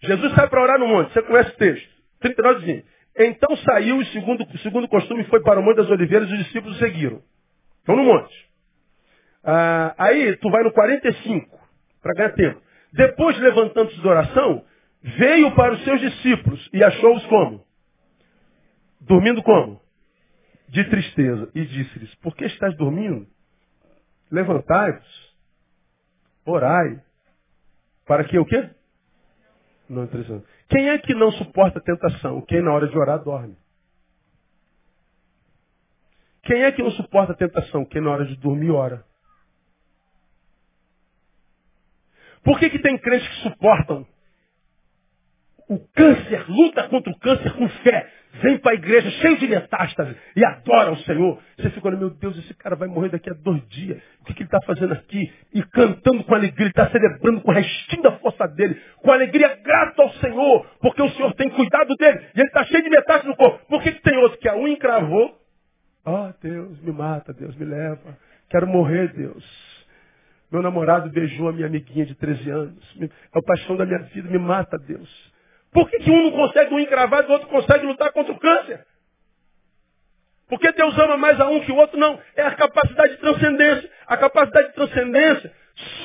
[0.03, 1.15] Jesus sai para orar no monte.
[1.15, 1.89] Você conhece o texto.
[2.21, 2.85] 39 diz
[3.17, 7.23] Então saiu, segundo, segundo costume, foi para o Monte das Oliveiras e os discípulos seguiram.
[7.79, 8.35] Estão no monte.
[9.43, 11.56] Ah, aí tu vai no 45,
[12.07, 12.63] para ganhar tempo.
[12.93, 14.65] Depois, levantando-se de oração,
[15.03, 17.67] veio para os seus discípulos e achou-os como?
[19.01, 19.81] Dormindo como?
[20.69, 21.51] De tristeza.
[21.55, 23.27] E disse-lhes, por que estás dormindo?
[24.31, 25.37] Levantai-vos,
[26.45, 27.03] orai,
[28.07, 28.71] para que o quê?
[29.89, 30.45] Não interessante.
[30.69, 32.41] Quem é que não suporta a tentação?
[32.43, 33.57] Quem na hora de orar dorme.
[36.43, 37.85] Quem é que não suporta a tentação?
[37.85, 39.05] Quem na hora de dormir ora.
[42.47, 44.07] Por que, que tem crentes que suportam
[45.69, 48.09] o câncer, luta contra o câncer com fé,
[48.41, 51.43] vem para a igreja cheio de metástase e adora o Senhor.
[51.59, 54.01] Você fica olhando, meu Deus, esse cara vai morrer daqui a dois dias.
[54.21, 55.29] O que, que ele está fazendo aqui?
[55.53, 59.57] E cantando com alegria, ele está celebrando com o restinho da força dele, com alegria
[59.57, 62.29] grato ao Senhor, porque o Senhor tem cuidado dele.
[62.33, 63.67] E ele está cheio de metástase no corpo.
[63.67, 65.37] Por que, que tem outro que a unha encravou?
[66.05, 68.17] Oh, Deus, me mata, Deus, me leva.
[68.49, 69.66] Quero morrer, Deus.
[70.51, 72.97] Meu namorado beijou a minha amiguinha de 13 anos.
[73.01, 75.33] É o paixão da minha vida, me mata, Deus.
[75.73, 78.39] Por que, que um não consegue um encravado e o outro consegue lutar contra o
[78.39, 78.87] câncer?
[80.49, 81.99] Porque Deus ama mais a um que o outro?
[81.99, 82.19] Não.
[82.37, 83.91] É a capacidade de transcendência.
[84.07, 85.53] A capacidade de transcendência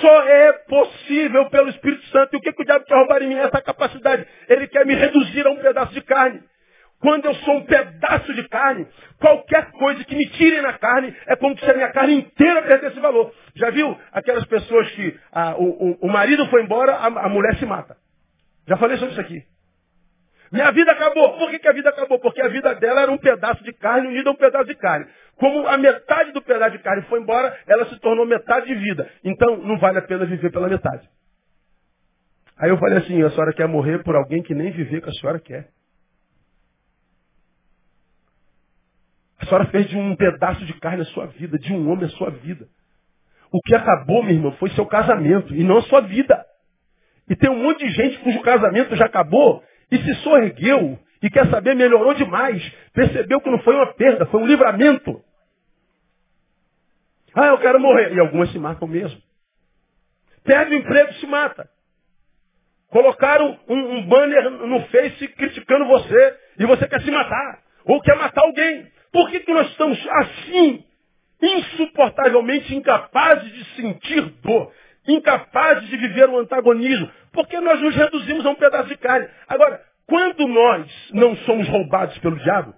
[0.01, 2.33] só é possível pelo Espírito Santo.
[2.33, 3.35] E o que, que o diabo quer roubar em mim?
[3.35, 4.27] Essa capacidade.
[4.49, 6.41] Ele quer me reduzir a um pedaço de carne.
[7.01, 8.87] Quando eu sou um pedaço de carne,
[9.19, 12.99] qualquer coisa que me tire na carne é como se a minha carne inteira perdesse
[12.99, 13.33] valor.
[13.55, 17.57] Já viu aquelas pessoas que ah, o, o, o, marido foi embora, a, a mulher
[17.57, 17.97] se mata?
[18.67, 19.43] Já falei sobre isso aqui.
[20.51, 21.39] Minha vida acabou.
[21.39, 22.19] Por que, que, a vida acabou?
[22.19, 25.07] Porque a vida dela era um pedaço de carne unido a um pedaço de carne.
[25.37, 29.09] Como a metade do pedaço de carne foi embora, ela se tornou metade de vida.
[29.23, 31.09] Então não vale a pena viver pela metade.
[32.59, 35.13] Aí eu falei assim, a senhora quer morrer por alguém que nem viver que a
[35.13, 35.69] senhora quer.
[39.41, 42.09] A senhora fez de um pedaço de carne a sua vida, de um homem a
[42.09, 42.67] sua vida.
[43.51, 46.45] O que acabou, minha irmã, foi seu casamento e não a sua vida.
[47.29, 51.49] E tem um monte de gente cujo casamento já acabou e se sorgueu e quer
[51.49, 52.61] saber, melhorou demais.
[52.93, 55.21] Percebeu que não foi uma perda, foi um livramento.
[57.33, 58.13] Ah, eu quero morrer.
[58.13, 59.21] E algumas se matam mesmo.
[60.43, 61.69] Perde o emprego se mata.
[62.89, 67.59] Colocaram um, um banner no Face criticando você e você quer se matar.
[67.85, 68.91] Ou quer matar alguém.
[69.11, 70.83] Por que, que nós estamos assim,
[71.41, 74.71] insuportavelmente incapazes de sentir dor?
[75.07, 79.27] incapazes de viver o antagonismo, porque nós nos reduzimos a um pedaço de carne.
[79.47, 82.73] Agora, quando nós não somos roubados pelo diabo,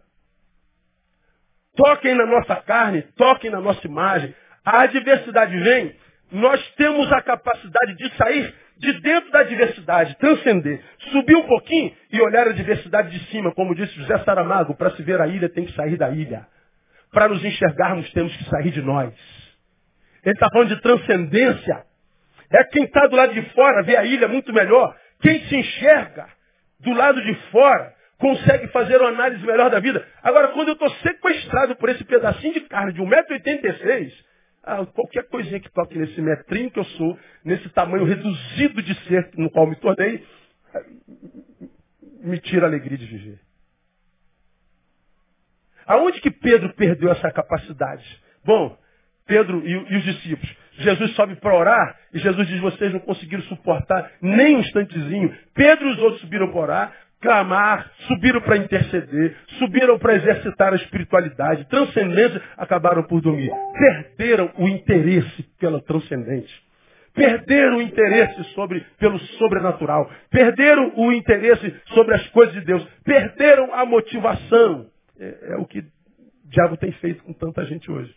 [1.76, 5.96] toquem na nossa carne, toquem na nossa imagem, a adversidade vem,
[6.32, 10.81] nós temos a capacidade de sair de dentro da adversidade, transcender,
[11.12, 15.03] subir um pouquinho e olhar a adversidade de cima, como disse José Saramago, para se
[15.03, 16.45] ver a ilha tem que sair da ilha.
[17.12, 19.13] Para nos enxergarmos temos que sair de nós.
[20.23, 21.86] Ele está falando de transcendência.
[22.51, 24.95] É quem está do lado de fora, vê a ilha muito melhor.
[25.21, 26.27] Quem se enxerga
[26.79, 30.05] do lado de fora consegue fazer uma análise melhor da vida.
[30.21, 34.13] Agora, quando eu estou sequestrado por esse pedacinho de carne de 1,86m,
[34.63, 39.30] ah, qualquer coisinha que toque nesse metrinho que eu sou, nesse tamanho reduzido de ser
[39.36, 40.26] no qual me tornei,
[42.21, 43.39] me tira a alegria de viver.
[45.86, 48.06] Aonde que Pedro perdeu essa capacidade?
[48.45, 48.78] Bom,
[49.26, 54.12] Pedro e, os discípulos Jesus sobe para orar e Jesus diz: vocês não conseguiram suportar
[54.21, 55.36] nem um instantezinho.
[55.54, 60.75] Pedro e os outros subiram para orar, clamar, subiram para interceder, subiram para exercitar a
[60.75, 63.49] espiritualidade, transcendência, acabaram por dormir.
[63.73, 66.53] Perderam o interesse pela transcendente.
[67.13, 70.12] Perderam o interesse sobre, pelo sobrenatural.
[70.29, 72.83] Perderam o interesse sobre as coisas de Deus.
[73.05, 74.88] Perderam a motivação.
[75.17, 75.86] É, é o que o
[76.45, 78.13] diabo tem feito com tanta gente hoje.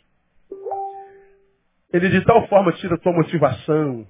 [1.92, 4.06] Ele de tal forma tira a tua motivação,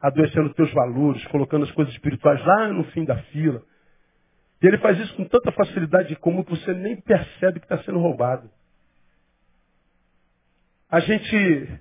[0.00, 3.62] adoecendo teus valores, colocando as coisas espirituais lá no fim da fila.
[4.62, 8.48] E ele faz isso com tanta facilidade que você nem percebe que está sendo roubado.
[10.88, 11.80] A gente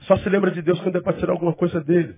[0.00, 2.16] só se lembra de Deus quando é para tirar alguma coisa dele.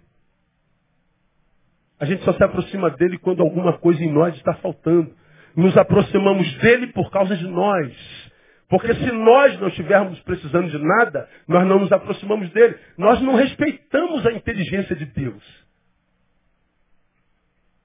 [2.00, 5.14] A gente só se aproxima dele quando alguma coisa em nós está faltando.
[5.54, 8.32] Nos aproximamos dele por causa de nós.
[8.68, 12.78] Porque se nós não estivermos precisando de nada, nós não nos aproximamos dele.
[12.96, 15.63] Nós não respeitamos a inteligência de Deus.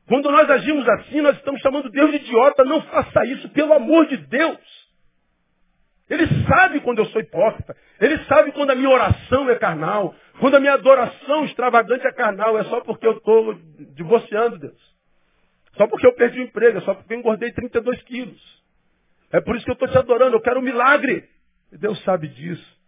[0.09, 2.65] Quando nós agimos assim, nós estamos chamando Deus de idiota.
[2.65, 4.57] Não faça isso, pelo amor de Deus.
[6.09, 7.77] Ele sabe quando eu sou hipócrita.
[8.01, 10.15] Ele sabe quando a minha oração é carnal.
[10.39, 12.57] Quando a minha adoração extravagante é carnal.
[12.57, 13.53] É só porque eu estou
[13.95, 14.97] divorciando Deus.
[15.77, 16.79] Só porque eu perdi o emprego.
[16.79, 18.59] É só porque eu engordei 32 quilos.
[19.31, 21.29] É por isso que eu estou te adorando, eu quero um milagre.
[21.71, 22.78] Deus sabe disso.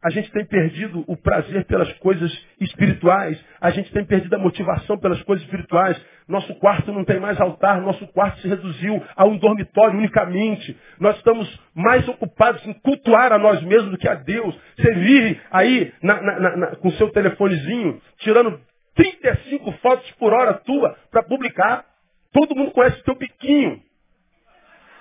[0.00, 3.36] A gente tem perdido o prazer pelas coisas espirituais.
[3.60, 6.00] A gente tem perdido a motivação pelas coisas espirituais.
[6.28, 7.80] Nosso quarto não tem mais altar.
[7.80, 10.78] Nosso quarto se reduziu a um dormitório unicamente.
[11.00, 14.56] Nós estamos mais ocupados em cultuar a nós mesmos do que a Deus.
[14.76, 18.60] Você vive aí na, na, na, com seu telefonezinho, tirando
[18.94, 21.84] 35 fotos por hora tua para publicar.
[22.32, 23.82] Todo mundo conhece o teu biquinho.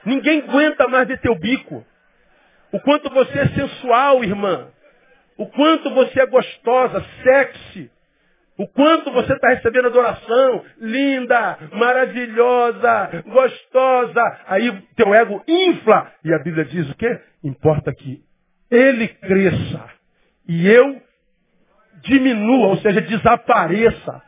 [0.03, 1.86] Ninguém aguenta mais ver teu bico.
[2.71, 4.69] O quanto você é sensual, irmã.
[5.38, 7.91] O quanto você é gostosa, sexy.
[8.58, 14.39] O quanto você está recebendo adoração, linda, maravilhosa, gostosa.
[14.47, 16.12] Aí teu ego infla.
[16.23, 17.21] E a Bíblia diz o quê?
[17.43, 18.23] Importa que
[18.71, 19.97] ele cresça
[20.47, 21.02] e eu
[22.02, 24.23] diminua, ou seja, desapareça.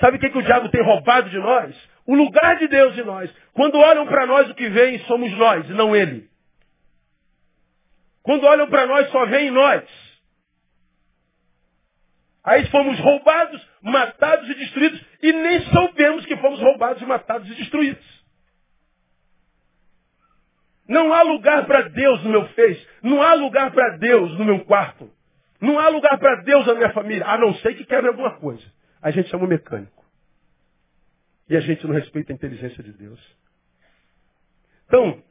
[0.00, 1.76] Sabe o que, que o diabo tem roubado de nós?
[2.06, 3.30] O lugar de Deus em nós.
[3.52, 6.28] Quando olham para nós, o que vem somos nós, não ele.
[8.22, 9.84] Quando olham para nós, só vem nós.
[12.42, 18.20] Aí fomos roubados, matados e destruídos, e nem soubemos que fomos roubados, matados e destruídos.
[20.88, 22.88] Não há lugar para Deus no meu Face.
[23.02, 25.08] Não há lugar para Deus no meu quarto.
[25.60, 28.64] Não há lugar para Deus na minha família, a não ser que quebre alguma coisa.
[29.00, 30.04] A gente chama o mecânico.
[31.48, 33.20] E a gente não respeita a inteligência de Deus.
[34.86, 35.22] Então,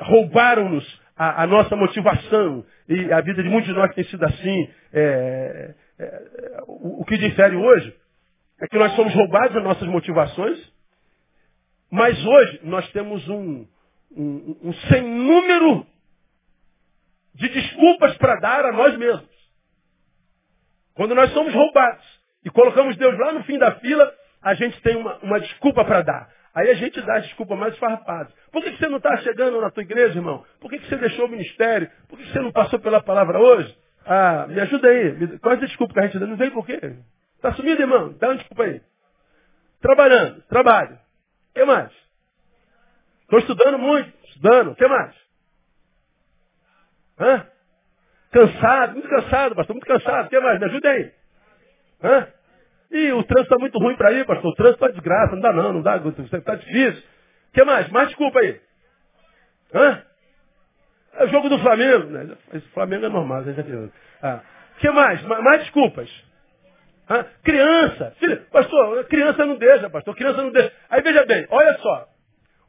[0.00, 2.64] roubaram-nos a, a, nossa motivação.
[2.88, 4.70] E a vida de muitos de nós tem sido assim.
[4.92, 5.74] É,
[6.66, 7.96] o, o que difere hoje
[8.60, 10.58] é que nós somos roubados das nossas motivações,
[11.90, 13.66] mas hoje nós temos um,
[14.16, 15.86] um, um sem número
[17.34, 19.30] de desculpas para dar a nós mesmos.
[20.94, 22.04] Quando nós somos roubados
[22.44, 26.02] e colocamos Deus lá no fim da fila, a gente tem uma, uma desculpa para
[26.02, 26.30] dar.
[26.54, 28.32] Aí a gente dá a desculpa mais farrapada.
[28.50, 30.44] Por que, que você não está chegando na tua igreja, irmão?
[30.60, 31.90] Por que, que você deixou o ministério?
[32.08, 33.74] Por que, que você não passou pela palavra hoje?
[34.06, 35.38] Ah, me ajuda aí.
[35.38, 36.26] Qual é a desculpa que a gente dá?
[36.26, 36.80] Não vem por quê?
[37.36, 38.12] Está sumido, irmão?
[38.18, 38.82] Dá uma desculpa aí.
[39.80, 40.94] Trabalhando, trabalho.
[40.94, 41.92] O que mais?
[43.22, 44.72] Estou estudando muito, estudando.
[44.72, 45.14] O que mais?
[47.18, 47.46] Hã?
[48.32, 50.26] Cansado, muito cansado, pastor, muito cansado.
[50.26, 50.58] O que mais?
[50.58, 51.12] Me ajuda aí.
[52.02, 52.28] Hã?
[52.90, 54.50] Ih, o trânsito está muito ruim para ir, pastor.
[54.50, 57.02] O trânsito está desgraça, não dá não, não dá, está difícil.
[57.48, 57.88] O que mais?
[57.90, 58.60] Mais desculpa aí.
[59.74, 60.02] Hã?
[61.14, 62.06] É o jogo do Flamengo.
[62.06, 62.36] Né?
[62.54, 63.90] Esse Flamengo é normal, já O
[64.22, 64.40] ah.
[64.78, 65.22] que mais?
[65.22, 66.10] Mais desculpas.
[67.08, 67.26] Hã?
[67.42, 68.14] Criança.
[68.20, 70.14] Filho, pastor, criança não deixa, pastor.
[70.14, 70.72] Criança não deixa.
[70.88, 72.08] Aí veja bem, olha só.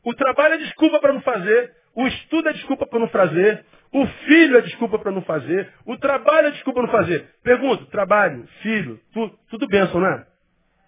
[0.04, 1.76] O trabalho é desculpa para não fazer.
[1.94, 3.66] O estudo é desculpa para não fazer.
[3.94, 5.72] O filho é desculpa para não fazer.
[5.86, 7.30] O trabalho é desculpa para não fazer.
[7.44, 10.26] Pergunto, trabalho, filho, tu, tudo bênção, não é?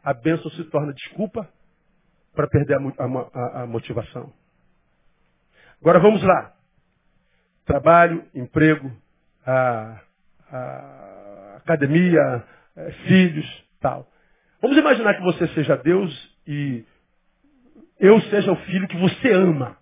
[0.04, 1.48] A bênção se torna desculpa
[2.34, 4.34] para perder a, a, a motivação.
[5.82, 6.54] Agora vamos lá.
[7.66, 8.92] Trabalho, emprego,
[9.46, 10.00] a,
[10.52, 12.44] a academia,
[12.76, 14.08] é, filhos, tal.
[14.62, 16.84] Vamos imaginar que você seja Deus e
[18.00, 19.78] eu seja o filho que você ama.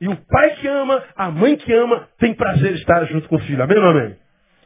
[0.00, 3.36] E o pai que ama, a mãe que ama, tem prazer em estar junto com
[3.36, 3.62] o filho.
[3.62, 4.16] Amém ou amém?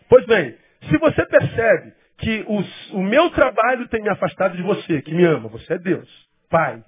[0.08, 0.56] Pois bem,
[0.88, 5.24] se você percebe que os, o meu trabalho tem me afastado de você, que me
[5.24, 6.08] ama, você é Deus,
[6.48, 6.82] pai.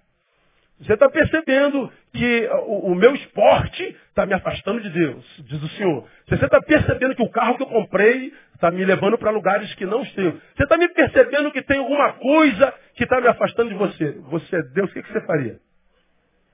[0.80, 5.68] Você está percebendo que o, o meu esporte está me afastando de Deus, diz o
[5.70, 6.06] Senhor.
[6.28, 9.86] Você está percebendo que o carro que eu comprei está me levando para lugares que
[9.86, 10.32] não estão.
[10.54, 14.12] Você está me percebendo que tem alguma coisa que está me afastando de você.
[14.28, 15.58] Você é Deus, o que, que você faria?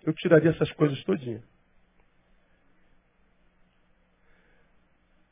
[0.04, 1.42] Eu tiraria essas coisas todinhas.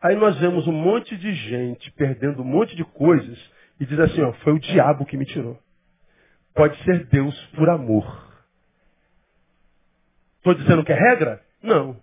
[0.03, 3.39] Aí nós vemos um monte de gente perdendo um monte de coisas
[3.79, 5.61] e diz assim, ó, foi o diabo que me tirou.
[6.55, 8.30] Pode ser Deus por amor.
[10.41, 11.43] Estou dizendo que é regra?
[11.63, 12.03] Não.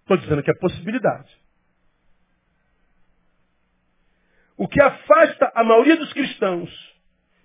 [0.00, 1.30] Estou dizendo que é possibilidade.
[4.56, 6.70] O que afasta a maioria dos cristãos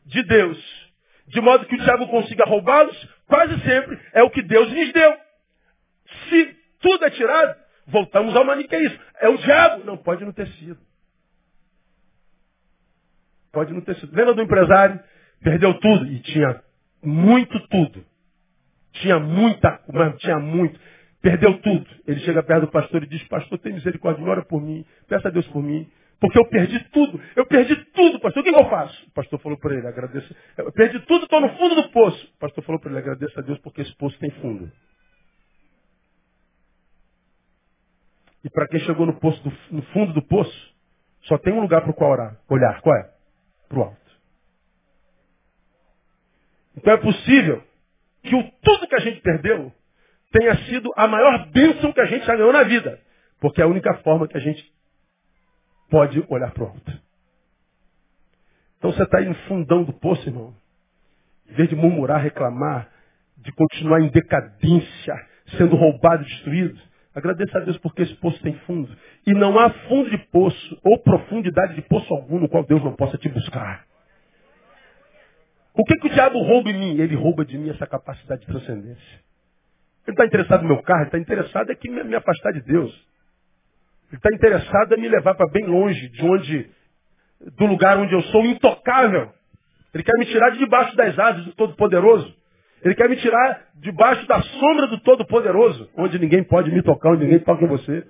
[0.06, 0.92] de Deus,
[1.28, 5.18] de modo que o diabo consiga roubá-los, quase sempre é o que Deus lhes deu.
[6.30, 9.00] Se tudo é tirado, Voltamos ao maniqueísmo.
[9.20, 9.84] É o diabo.
[9.84, 10.80] Não, pode não ter sido.
[13.52, 14.16] Pode não ter sido.
[14.16, 15.00] Lembra do empresário?
[15.42, 16.06] Perdeu tudo.
[16.08, 16.64] E tinha
[17.04, 18.06] muito tudo.
[18.94, 20.80] Tinha muita, mas tinha muito.
[21.22, 21.86] Perdeu tudo.
[22.06, 24.86] Ele chega perto do pastor e diz, pastor, tem misericórdia, ora por mim.
[25.08, 25.90] Peça a Deus por mim.
[26.20, 27.20] Porque eu perdi tudo.
[27.36, 28.42] Eu perdi tudo, pastor.
[28.42, 29.08] O que, eu faço?
[29.08, 30.36] O pastor falou para ele, agradeça.
[30.58, 32.34] Eu perdi tudo, estou no fundo do poço.
[32.36, 34.72] O pastor falou para ele, agradeça a Deus porque esse poço tem fundo.
[38.44, 40.74] E para quem chegou no, poço do, no, fundo do poço,
[41.24, 42.82] só tem um lugar para o qual orar, olhar.
[42.82, 43.10] Qual é?
[43.70, 43.98] Para o alto.
[46.78, 47.64] Então é possível
[48.24, 49.72] que o tudo que a gente perdeu
[50.32, 53.00] tenha sido a maior bênção que a gente já ganhou na vida.
[53.40, 54.64] Porque é a única forma que a gente
[55.90, 57.02] pode olhar para o alto.
[58.78, 60.56] Então você está aí no fundão do poço, irmão.
[61.50, 62.90] Em vez de murmurar, reclamar,
[63.38, 66.80] de continuar em decadência, sendo roubado, destruído,
[67.16, 68.96] Agradeça a Deus porque esse poço tem fundo.
[69.26, 72.96] E não há fundo de poço ou profundidade de poço algum no qual Deus não
[72.96, 73.86] possa te buscar.
[75.76, 77.00] O que, que o diabo rouba em mim?
[77.00, 79.20] Ele rouba de mim essa capacidade de transcendência.
[80.06, 82.62] Ele está interessado no meu carro, ele está interessado é que me, me afastar de
[82.62, 82.92] Deus.
[84.10, 86.70] Ele está interessado em me levar para bem longe de onde
[87.58, 89.32] do lugar onde eu sou intocável.
[89.94, 92.34] Ele quer me tirar de debaixo das asas do Todo-Poderoso.
[92.84, 97.24] Ele quer me tirar debaixo da sombra do Todo-Poderoso, onde ninguém pode me tocar, onde
[97.24, 98.06] ninguém toca em você.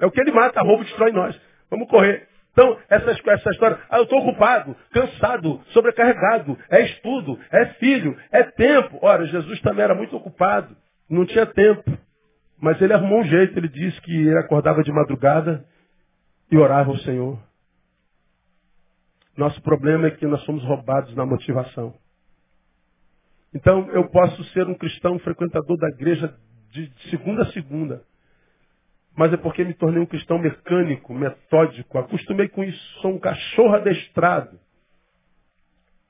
[0.00, 1.40] É o que ele mata, rouba e destrói nós.
[1.70, 2.26] Vamos correr.
[2.60, 8.42] Então, essa, essa história, ah, eu estou ocupado, cansado, sobrecarregado, é estudo, é filho, é
[8.42, 8.98] tempo.
[9.00, 10.76] Ora, Jesus também era muito ocupado,
[11.08, 11.90] não tinha tempo.
[12.60, 15.64] Mas ele arrumou um jeito, ele disse que ele acordava de madrugada
[16.50, 17.38] e orava ao Senhor.
[19.34, 21.94] Nosso problema é que nós somos roubados na motivação.
[23.54, 26.36] Então, eu posso ser um cristão frequentador da igreja
[26.72, 28.02] de segunda a segunda.
[29.16, 31.98] Mas é porque me tornei um cristão mecânico, metódico.
[31.98, 33.00] Acostumei com isso.
[33.00, 34.58] Sou um cachorro adestrado.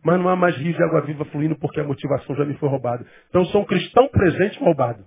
[0.02, 2.68] Mas não há mais rio de água viva fluindo porque a motivação já me foi
[2.68, 3.06] roubada.
[3.28, 5.04] Então, sou um cristão presente roubado.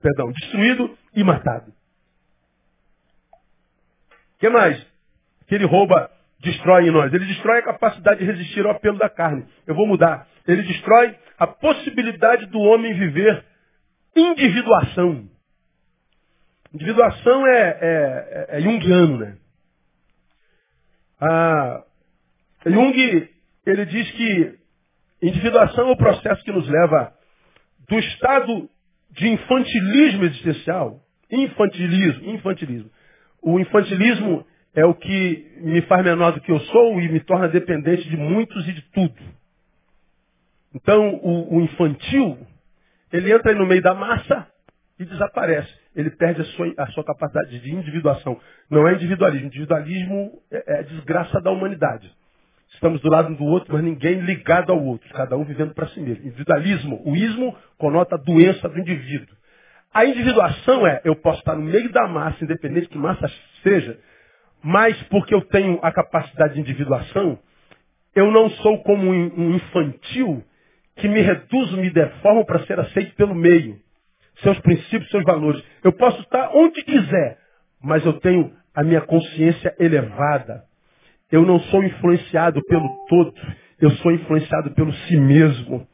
[0.00, 1.72] Perdão, destruído e matado.
[4.34, 4.84] O que mais?
[5.46, 7.12] Que ele rouba destrói em nós?
[7.12, 9.46] Ele destrói a capacidade de resistir ao apelo da carne.
[9.64, 10.26] Eu vou mudar.
[10.46, 13.44] Ele destrói a possibilidade do homem viver
[14.16, 15.28] individuação.
[16.74, 19.36] Individuação é, é, é, é né?
[21.20, 21.84] Ah,
[22.66, 23.28] Jung,
[23.66, 24.58] ele diz que
[25.22, 27.12] individuação é o processo que nos leva
[27.88, 28.68] do estado
[29.10, 32.90] de infantilismo existencial, infantilismo, infantilismo.
[33.42, 37.48] O infantilismo é o que me faz menor do que eu sou e me torna
[37.48, 39.14] dependente de muitos e de tudo.
[40.74, 42.38] Então, o, o infantil,
[43.12, 44.51] ele entra no meio da massa
[44.98, 45.72] e desaparece.
[45.94, 48.38] Ele perde a sua, a sua capacidade de individuação.
[48.70, 49.46] Não é individualismo.
[49.46, 52.10] Individualismo é, é a desgraça da humanidade.
[52.74, 55.08] Estamos do lado um do outro, mas ninguém ligado ao outro.
[55.12, 56.26] Cada um vivendo para si mesmo.
[56.26, 59.36] Individualismo, o ismo conota a doença do indivíduo.
[59.92, 63.30] A individuação é, eu posso estar no meio da massa, independente de que massa
[63.62, 63.98] seja,
[64.62, 67.38] mas porque eu tenho a capacidade de individuação,
[68.14, 70.42] eu não sou como um infantil
[70.96, 73.78] que me reduzo, me deformo para ser aceito pelo meio.
[74.42, 75.62] Seus princípios, seus valores.
[75.82, 77.38] Eu posso estar onde quiser,
[77.82, 80.64] mas eu tenho a minha consciência elevada.
[81.30, 83.32] Eu não sou influenciado pelo todo,
[83.80, 85.86] eu sou influenciado pelo si mesmo.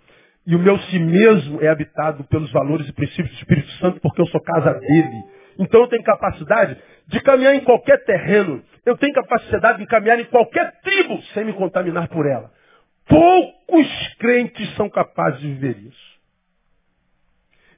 [0.46, 4.20] E o meu si mesmo é habitado pelos valores e princípios do Espírito Santo, porque
[4.20, 5.24] eu sou casa dele.
[5.58, 8.62] Então eu tenho capacidade de caminhar em qualquer terreno.
[8.86, 12.50] Eu tenho capacidade de caminhar em qualquer tribo sem me contaminar por ela.
[13.06, 16.18] Poucos crentes são capazes de viver isso.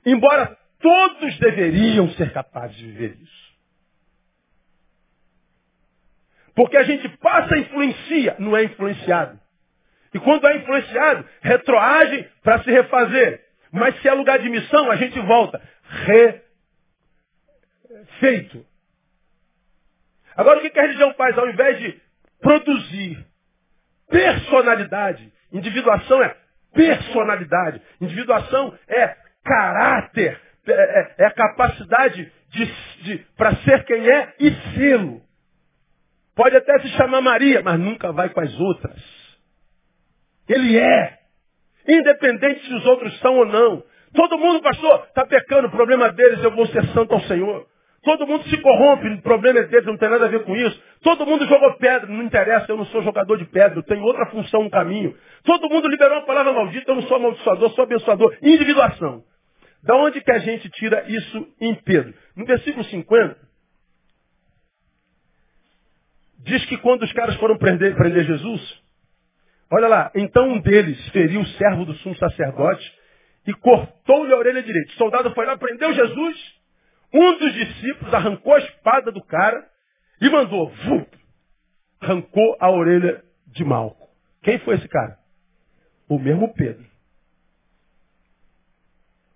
[0.04, 3.50] Embora todos deveriam ser capazes de viver isso.
[6.54, 9.38] Porque a gente passa e influencia, não é influenciado.
[10.12, 13.44] E quando é influenciado, retroage para se refazer.
[13.70, 15.62] Mas se é lugar de missão, a gente volta.
[18.18, 18.66] Refeito.
[20.36, 21.38] Agora o que a religião faz?
[21.38, 22.00] Ao invés de
[22.40, 23.24] produzir
[24.08, 26.36] personalidade, individuação é
[26.72, 30.40] personalidade, individuação é caráter,
[30.72, 32.66] é, é, é a capacidade de,
[33.02, 35.20] de para ser quem é e sê-lo.
[36.34, 39.00] Pode até se chamar Maria, mas nunca vai com as outras.
[40.48, 41.18] Ele é.
[41.86, 43.82] Independente se os outros são ou não.
[44.14, 47.66] Todo mundo, pastor, está pecando, o problema deles, eu vou ser santo ao Senhor.
[48.02, 50.82] Todo mundo se corrompe, o problema é deles, não tem nada a ver com isso.
[51.02, 54.26] Todo mundo jogou pedra, não interessa, eu não sou jogador de pedra, eu tenho outra
[54.30, 55.14] função no caminho.
[55.44, 58.34] Todo mundo liberou uma palavra maldita, eu não sou amaldiçoador, sou abençoador.
[58.42, 59.22] Individuação.
[59.82, 62.14] Da onde que a gente tira isso em Pedro?
[62.36, 63.36] No versículo 50,
[66.40, 68.82] diz que quando os caras foram prender, prender Jesus,
[69.70, 73.00] olha lá, então um deles feriu o servo do sumo sacerdote
[73.46, 74.92] e cortou-lhe a orelha direita.
[74.92, 76.60] O soldado foi lá, prendeu Jesus,
[77.12, 79.66] um dos discípulos arrancou a espada do cara
[80.20, 81.08] e mandou, vup,
[82.00, 84.08] arrancou a orelha de Malco.
[84.42, 85.18] Quem foi esse cara?
[86.08, 86.89] O mesmo Pedro.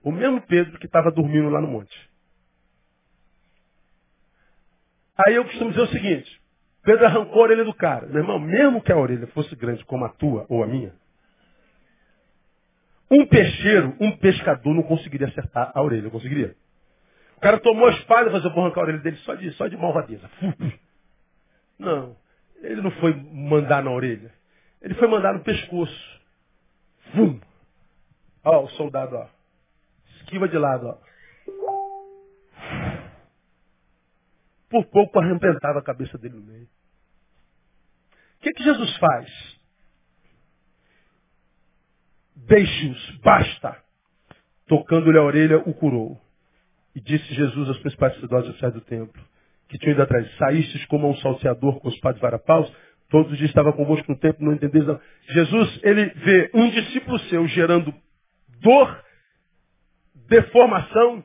[0.05, 2.11] O mesmo Pedro que estava dormindo lá no monte.
[5.17, 6.43] Aí eu costumo dizer o seguinte,
[6.83, 8.07] Pedro arrancou a orelha do cara.
[8.07, 10.93] Meu irmão, mesmo que a orelha fosse grande como a tua ou a minha,
[13.11, 16.55] um peixeiro, um pescador não conseguiria acertar a orelha, conseguiria?
[17.37, 19.51] O cara tomou a espada e falou, eu vou arrancar a orelha dele só de,
[19.53, 20.31] só de malvadeza.
[21.79, 22.17] Não.
[22.63, 24.33] Ele não foi mandar na orelha.
[24.81, 26.21] Ele foi mandar no pescoço.
[27.15, 27.39] Vum.
[28.45, 29.34] Ó, o soldado, ó.
[30.25, 30.99] Esquiva de lado, ó.
[34.69, 36.65] Por pouco arrebentava a cabeça dele no meio.
[36.65, 39.55] O que, que Jesus faz?
[42.35, 43.83] Deixe-os, basta.
[44.67, 46.21] Tocando-lhe a orelha, o curou.
[46.95, 49.23] E disse Jesus aos principais sacerdotes do templo,
[49.69, 50.29] que tinham ido atrás.
[50.37, 52.73] Saístes como um salteador com os padres varapaus,
[53.11, 55.01] todos os dias estava convosco no tempo, não entendeis não.
[55.29, 57.95] Jesus, ele vê um discípulo seu gerando
[58.61, 59.04] dor,
[60.29, 61.25] deformação,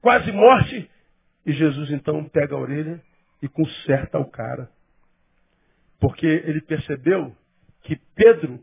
[0.00, 0.90] quase morte,
[1.44, 3.02] e Jesus então pega a orelha
[3.42, 4.70] e conserta o cara.
[6.00, 7.34] Porque ele percebeu
[7.82, 8.60] que Pedro,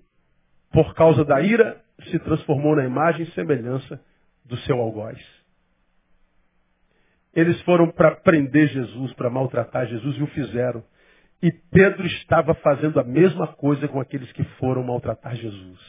[0.72, 4.00] por causa da ira, se transformou na imagem e semelhança
[4.46, 5.20] do seu algoz.
[7.34, 10.84] Eles foram para prender Jesus, para maltratar Jesus e o fizeram.
[11.42, 15.80] E Pedro estava fazendo a mesma coisa com aqueles que foram maltratar Jesus.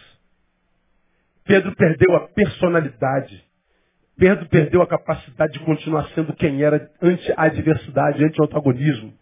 [1.45, 3.45] Pedro perdeu a personalidade.
[4.19, 9.13] Pedro perdeu a capacidade de continuar sendo quem era ante a adversidade, ante o antagonismo.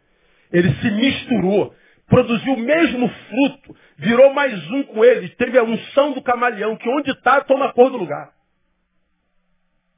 [0.53, 1.75] Ele se misturou,
[2.07, 6.89] produziu o mesmo fruto, virou mais um com ele, teve a unção do camaleão, que
[6.89, 8.33] onde está, toma cor do lugar.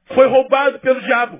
[0.07, 1.39] Foi roubado pelo diabo.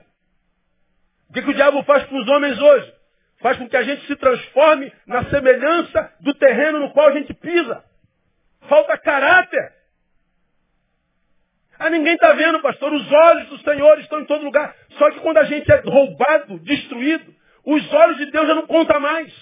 [1.30, 2.94] O que, que o diabo faz com os homens hoje?
[3.40, 7.34] Faz com que a gente se transforme na semelhança do terreno no qual a gente
[7.34, 7.84] pisa.
[8.68, 9.77] Falta caráter.
[11.80, 12.92] Ah, ninguém está vendo, pastor.
[12.94, 14.76] Os olhos do Senhor estão em todo lugar.
[14.98, 17.34] Só que quando a gente é roubado, destruído,
[17.66, 19.34] os olhos de Deus já não contam mais.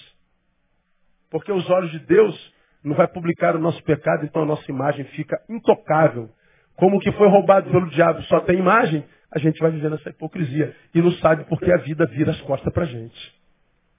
[1.30, 5.04] Porque os olhos de Deus não vai publicar o nosso pecado, então a nossa imagem
[5.06, 6.30] fica intocável.
[6.76, 10.74] Como que foi roubado pelo diabo só tem imagem, a gente vai vivendo essa hipocrisia.
[10.94, 13.34] E não sabe porque a vida vira as costas para a gente.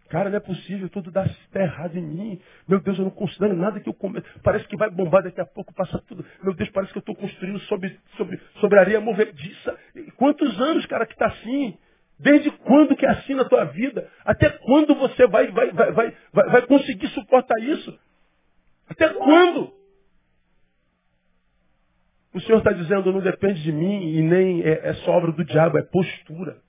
[0.10, 2.42] Cara, não é possível, tudo dá errado em mim.
[2.68, 4.26] Meu Deus, eu não considero nada que eu começo.
[4.42, 6.26] Parece que vai bombar daqui a pouco, passa tudo.
[6.42, 9.78] Meu Deus, parece que eu estou construindo sobre, sobre, sobre areia movediça.
[10.16, 11.78] Quantos anos, cara, que está assim?
[12.20, 14.10] Desde quando que é assim na tua vida?
[14.24, 17.98] Até quando você vai, vai, vai, vai, vai, vai conseguir suportar isso?
[18.90, 19.74] Até quando?
[22.34, 25.44] O Senhor está dizendo, não depende de mim e nem é, é só obra do
[25.44, 26.62] diabo, é postura.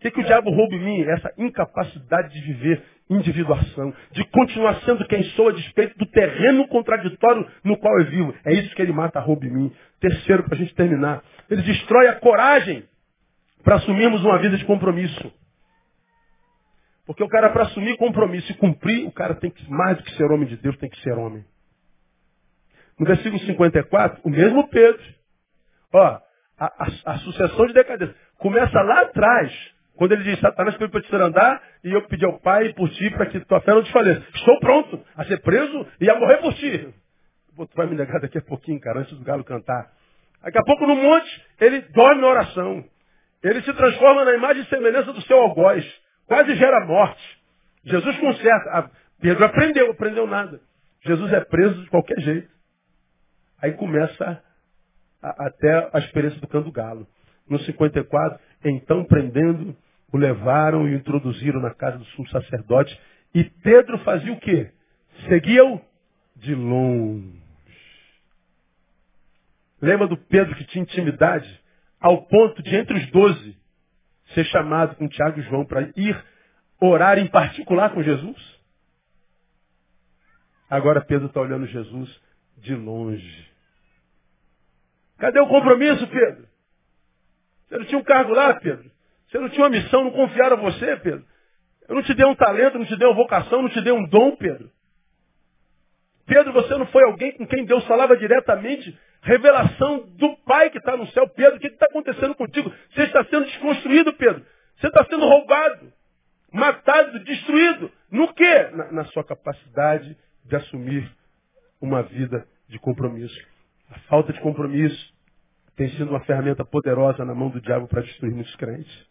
[0.00, 1.02] O que, que o diabo rouba em mim?
[1.02, 7.46] Essa incapacidade de viver individuação, de continuar sendo quem sou a despeito do terreno contraditório
[7.62, 8.34] no qual eu vivo.
[8.46, 9.76] É isso que ele mata, rouba em mim.
[10.00, 12.84] Terceiro, para a gente terminar, ele destrói a coragem
[13.62, 15.30] para assumirmos uma vida de compromisso.
[17.04, 20.14] Porque o cara, para assumir compromisso e cumprir, o cara tem que, mais do que
[20.14, 21.44] ser homem de Deus, tem que ser homem.
[22.98, 25.02] No versículo 54, o mesmo Pedro.
[25.92, 26.20] Ó, a,
[26.58, 28.14] a, a sucessão de decadência.
[28.38, 29.52] Começa lá atrás,
[30.00, 33.10] quando ele diz, Satanás pediu para te andar, e eu pedi ao Pai por ti
[33.10, 34.24] para que tua fé não desfaleça.
[34.34, 36.88] Estou pronto a ser preso e a morrer por ti.
[37.54, 39.92] Pô, tu vai me negar daqui a pouquinho, cara, antes do galo cantar.
[40.42, 42.82] Daqui a pouco no monte, ele dorme na oração.
[43.42, 45.84] Ele se transforma na imagem e semelhança do seu algoz.
[46.24, 47.38] Quase gera morte.
[47.84, 48.70] Jesus conserta.
[48.70, 48.90] Ah,
[49.20, 50.62] Pedro aprendeu, aprendeu nada.
[51.04, 52.48] Jesus é preso de qualquer jeito.
[53.60, 54.42] Aí começa
[55.22, 57.06] a, até a experiência do canto galo.
[57.46, 59.76] No 54, então prendendo,
[60.12, 62.98] o levaram e o introduziram na casa do sumo sacerdote.
[63.34, 64.72] E Pedro fazia o quê?
[65.28, 65.80] Seguia-o
[66.36, 67.40] de longe.
[69.80, 71.60] Lembra do Pedro que tinha intimidade?
[72.00, 73.56] Ao ponto de, entre os doze,
[74.34, 76.24] ser chamado com Tiago e João para ir
[76.80, 78.60] orar em particular com Jesus?
[80.68, 82.20] Agora Pedro está olhando Jesus
[82.58, 83.50] de longe.
[85.18, 86.48] Cadê o compromisso, Pedro?
[87.68, 88.90] Você não tinha um cargo lá, Pedro?
[89.30, 91.24] Você não tinha uma missão, não confiaram a você, Pedro?
[91.88, 94.06] Eu não te dei um talento, não te dei uma vocação, não te dei um
[94.08, 94.70] dom, Pedro.
[96.26, 98.96] Pedro, você não foi alguém com quem Deus falava diretamente.
[99.22, 101.28] Revelação do Pai que está no céu.
[101.28, 102.72] Pedro, o que está acontecendo contigo?
[102.92, 104.44] Você está sendo desconstruído, Pedro.
[104.78, 105.92] Você está sendo roubado,
[106.52, 107.90] matado, destruído.
[108.10, 108.68] No quê?
[108.72, 111.08] Na, na sua capacidade de assumir
[111.80, 113.38] uma vida de compromisso.
[113.90, 115.14] A falta de compromisso
[115.76, 119.09] tem sido uma ferramenta poderosa na mão do diabo para destruir muitos crentes.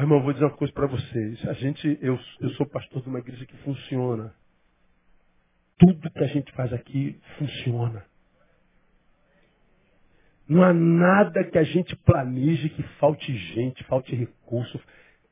[0.00, 1.46] Mas, irmão, eu vou dizer uma coisa para vocês.
[1.46, 4.32] A gente, eu, eu sou pastor de uma igreja que funciona.
[5.78, 8.02] Tudo que a gente faz aqui funciona.
[10.48, 14.80] Não há nada que a gente planeje que falte gente, falte recurso.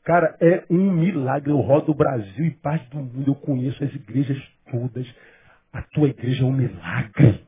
[0.04, 1.50] Cara, é um milagre.
[1.50, 3.30] Eu rodo o Brasil e parte do mundo.
[3.30, 4.38] Eu conheço as igrejas
[4.70, 5.06] todas.
[5.72, 7.42] A tua igreja é um milagre.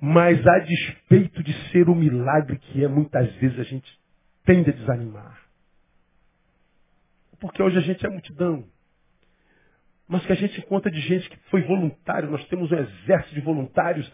[0.00, 3.88] Mas a despeito de ser o milagre que é, muitas vezes a gente
[4.44, 5.41] tende a desanimar.
[7.42, 8.64] Porque hoje a gente é multidão.
[10.06, 13.40] Mas que a gente encontra de gente que foi voluntário, nós temos um exército de
[13.40, 14.10] voluntários.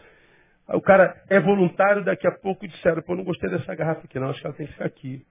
[0.67, 4.31] O cara é voluntário, daqui a pouco disseram, pô, não gostei dessa garrafa aqui não,
[4.31, 5.25] acho que ela tem que ficar aqui.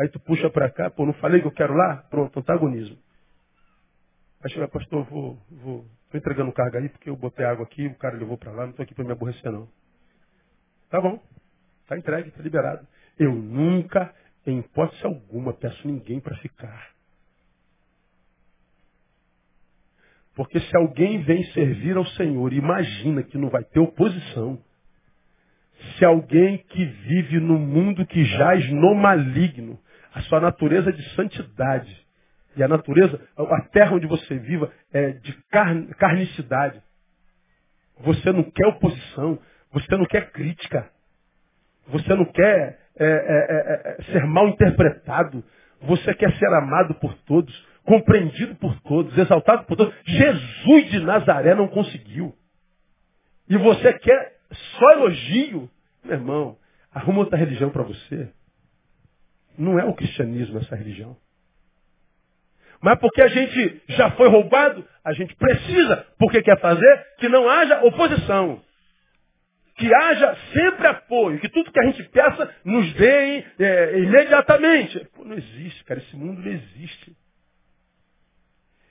[0.00, 1.98] Aí tu puxa para cá, pô, não falei que eu quero lá?
[2.10, 2.98] Pronto, antagonismo.
[4.42, 7.94] Aí chega, pastor, vou, vou, Estou entregando carga aí porque eu botei água aqui, o
[7.94, 9.68] cara levou para lá, não estou aqui para me aborrecer não.
[10.90, 11.22] Tá bom.
[11.82, 12.84] Está entregue, está liberado.
[13.16, 14.12] Eu nunca
[14.46, 16.90] em hipótese alguma, peço ninguém para ficar.
[20.34, 24.62] Porque se alguém vem servir ao Senhor, imagina que não vai ter oposição.
[25.96, 29.78] Se alguém que vive no mundo que jaz no maligno,
[30.14, 32.06] a sua natureza de santidade,
[32.56, 35.32] e a natureza, a terra onde você viva é de
[35.98, 36.82] carnicidade.
[38.00, 39.38] Você não quer oposição,
[39.72, 40.90] você não quer crítica,
[41.86, 45.42] você não quer é, é, é, é ser mal interpretado,
[45.80, 49.94] você quer ser amado por todos, compreendido por todos, exaltado por todos.
[50.04, 52.34] Jesus de Nazaré não conseguiu.
[53.48, 54.36] E você quer
[54.78, 55.70] só elogio?
[56.04, 56.56] Meu irmão,
[56.92, 58.30] arruma outra religião para você.
[59.58, 61.16] Não é o cristianismo essa religião.
[62.82, 67.48] Mas porque a gente já foi roubado, a gente precisa, porque quer fazer, que não
[67.48, 68.62] haja oposição.
[69.80, 75.08] Que haja sempre apoio, que tudo que a gente peça nos dê é, imediatamente.
[75.14, 77.16] Pô, não existe, cara, esse mundo não existe.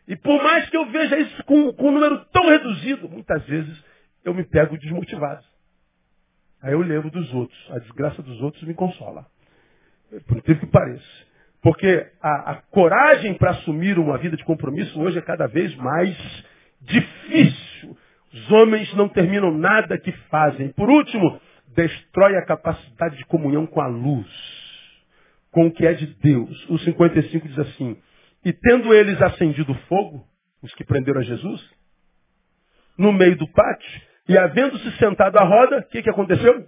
[0.08, 3.84] E por mais que eu veja isso com, com um número tão reduzido, muitas vezes
[4.26, 5.46] eu me pego desmotivado.
[6.60, 7.72] Aí eu lembro dos outros.
[7.72, 9.28] A desgraça dos outros me consola.
[10.28, 11.28] Por incrível que pareça.
[11.62, 16.18] Porque a, a coragem para assumir uma vida de compromisso hoje é cada vez mais
[16.82, 17.69] difícil.
[18.34, 20.70] Os homens não terminam nada que fazem.
[20.70, 21.40] Por último,
[21.76, 24.28] destrói a capacidade de comunhão com a luz,
[25.52, 26.70] com o que é de Deus.
[26.70, 27.98] O 55 diz assim:
[28.46, 30.26] E tendo eles acendido fogo,
[30.62, 31.70] os que prenderam a Jesus,
[32.98, 36.68] no meio do pátio, e havendo-se sentado à roda, o que, que aconteceu?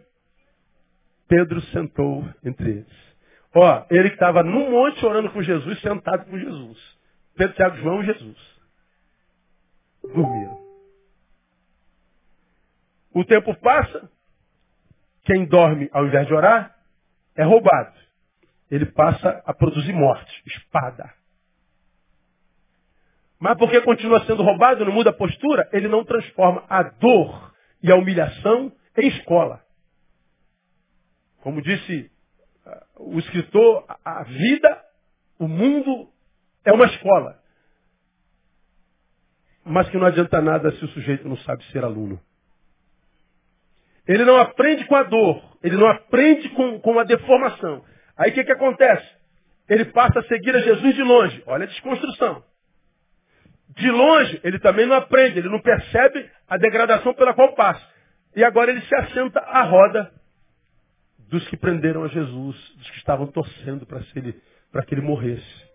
[1.28, 3.12] Pedro sentou entre eles.
[3.54, 6.78] Ó, ele que estava num monte orando com Jesus, sentado com Jesus.
[7.36, 8.38] Pedro, Tiago, João e Jesus.
[10.04, 10.71] Dormiram.
[13.14, 14.10] O tempo passa,
[15.24, 16.76] quem dorme ao invés de orar
[17.36, 17.94] é roubado.
[18.70, 21.14] Ele passa a produzir morte, espada.
[23.38, 27.54] Mas porque continua sendo roubado, não muda a postura, ele não transforma a dor
[27.84, 29.62] e a humilhação em escola.
[31.42, 32.12] Como disse
[32.98, 34.86] o escritor, a vida,
[35.40, 36.08] o mundo
[36.64, 37.42] é uma escola.
[39.66, 42.22] Mas que não adianta nada se o sujeito não sabe ser aluno.
[44.08, 47.84] Ele não aprende com a dor, ele não aprende com, com a deformação.
[48.18, 49.08] Aí o que, que acontece?
[49.70, 51.44] Ele passa a seguir a Jesus de longe.
[51.46, 52.44] Olha a desconstrução.
[53.70, 57.82] De longe, ele também não aprende, ele não percebe a degradação pela qual passa.
[58.36, 60.12] E agora ele se assenta à roda
[61.30, 64.42] dos que prenderam a Jesus, dos que estavam torcendo para ele,
[64.86, 65.72] que ele morresse.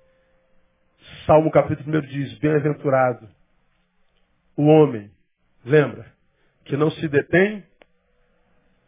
[1.25, 3.27] Salmo capítulo 1 diz, bem-aventurado
[4.57, 5.11] o homem,
[5.65, 6.07] lembra,
[6.65, 7.65] que não se detém,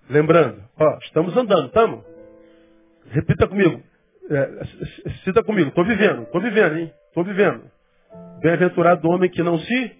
[0.08, 2.04] lembrando, ó, estamos andando, estamos?
[3.10, 3.82] Repita comigo,
[4.30, 6.92] é, cita comigo, estou vivendo, estou vivendo, hein?
[7.08, 7.70] Estou vivendo.
[8.40, 9.96] Bem-aventurado o homem que não se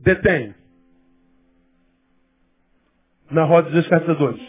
[0.00, 0.54] detém
[3.30, 4.42] na roda dos escarnecedores.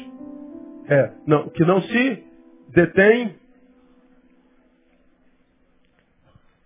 [0.89, 2.23] É, não, que não se
[2.69, 3.35] detém.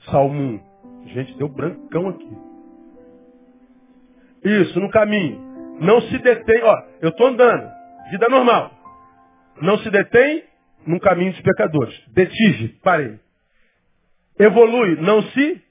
[0.06, 0.62] Salmo
[1.06, 1.08] 1.
[1.08, 2.38] Gente, deu brancão aqui.
[4.44, 5.40] Isso, no caminho.
[5.80, 7.72] Não se detém, ó, eu estou andando,
[8.10, 8.72] vida normal.
[9.62, 10.44] Não se detém
[10.86, 11.98] num caminho dos pecadores.
[12.10, 13.20] Detige, parei.
[14.40, 15.62] Evolui, não se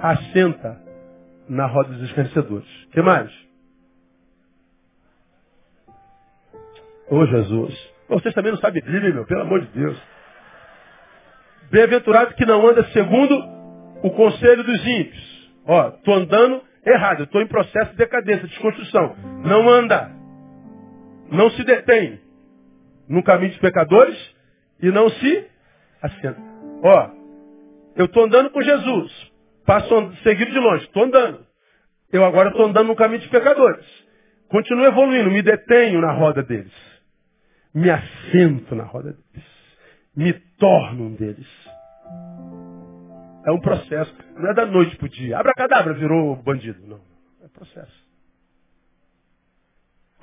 [0.00, 0.80] assenta
[1.48, 2.84] na roda dos escarnecedores.
[2.84, 3.30] O que mais?
[7.10, 7.94] Ô oh, Jesus.
[8.08, 10.00] Vocês também não sabem Bíblia, meu, pelo amor de Deus.
[11.70, 13.36] Bem-aventurado que não anda segundo
[14.02, 15.50] o conselho dos ímpios.
[15.66, 19.16] Ó, estou andando errado, estou em processo de decadência, de desconstrução.
[19.44, 20.10] Não anda.
[21.34, 22.20] Não se detém
[23.08, 24.16] no caminho dos pecadores
[24.80, 25.46] e não se
[26.02, 26.40] assenta.
[26.82, 27.10] Ó,
[27.96, 29.32] eu estou andando com Jesus.
[29.66, 31.46] Passo seguido de longe, estou andando.
[32.12, 33.84] Eu agora estou andando no caminho dos pecadores.
[34.48, 36.94] Continuo evoluindo, me detenho na roda deles
[37.74, 39.48] me assento na roda deles,
[40.14, 41.48] me torno um deles.
[43.44, 44.14] É um processo.
[44.36, 45.38] Não é da noite para o dia.
[45.38, 46.86] Abracadabra virou bandido.
[46.86, 47.00] Não.
[47.42, 48.03] É processo.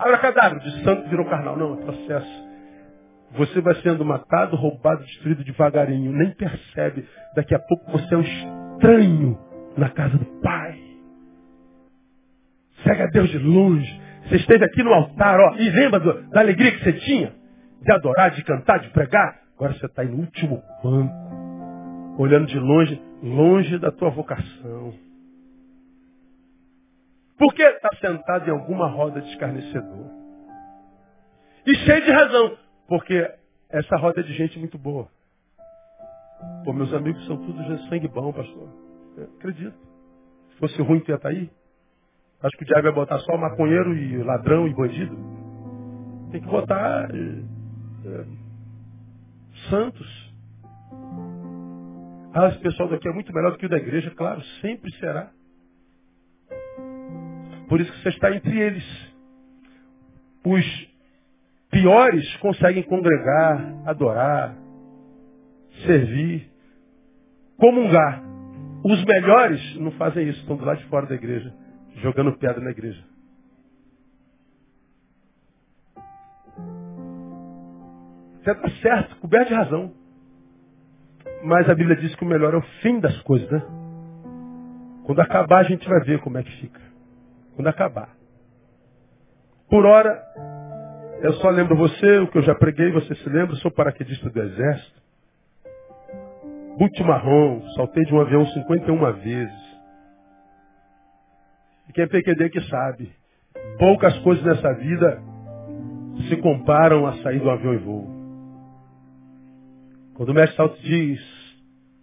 [0.02, 1.58] Abracadabra de santo virou carnal.
[1.58, 2.52] Não, é processo.
[3.34, 6.12] Você vai sendo matado, roubado, destruído devagarinho.
[6.12, 7.08] Nem percebe.
[7.36, 9.40] Daqui a pouco você é um estranho
[9.78, 10.78] na casa do Pai.
[12.84, 14.02] Segue a Deus de longe.
[14.28, 17.42] Você esteve aqui no altar, ó, e lembra do, da alegria que você tinha?
[17.82, 19.42] de adorar, de cantar, de pregar.
[19.56, 24.94] Agora você está no último banco, olhando de longe, longe da tua vocação.
[27.42, 30.12] Por que está sentado em alguma roda de escarnecedor?
[31.66, 32.56] E cheio de razão,
[32.88, 33.34] porque
[33.68, 35.08] essa roda é de gente muito boa.
[36.64, 38.70] Pô, meus amigos são todos de sangue bom, pastor.
[39.18, 39.76] Eu acredito.
[40.52, 41.50] Se fosse ruim, tu ia estar tá aí?
[42.44, 45.18] Acho que o diabo ia botar só maconheiro e ladrão e bandido.
[46.32, 48.26] Tem que botar é,
[49.68, 50.36] santos.
[52.36, 54.12] Ah, esse pessoal daqui é muito melhor do que o da igreja.
[54.12, 55.32] Claro, sempre será.
[57.72, 58.84] Por isso que você está entre eles.
[60.46, 60.92] Os
[61.70, 64.58] piores conseguem congregar, adorar,
[65.86, 66.52] servir,
[67.58, 68.24] comungar.
[68.84, 71.54] Os melhores não fazem isso, estão do lado de fora da igreja,
[72.02, 73.02] jogando pedra na igreja.
[78.44, 79.94] Você está certo, coberto de razão.
[81.46, 83.62] Mas a Bíblia diz que o melhor é o fim das coisas, né?
[85.06, 86.91] Quando acabar, a gente vai ver como é que fica.
[87.56, 88.10] Quando acabar.
[89.70, 90.22] Por hora,
[91.22, 94.42] eu só lembro você, o que eu já preguei, você se lembra, sou paraquedista do
[94.42, 95.02] Exército.
[96.78, 99.72] Boot marrom, saltei de um avião 51 vezes.
[101.88, 103.12] E quem é PQD que sabe,
[103.78, 105.22] poucas coisas nessa vida
[106.28, 108.08] se comparam a sair do avião e voo.
[110.16, 111.20] Quando o mestre salto diz,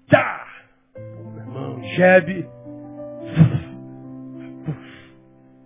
[0.08, 0.46] tchá!
[0.96, 2.57] Meu irmão, jebe.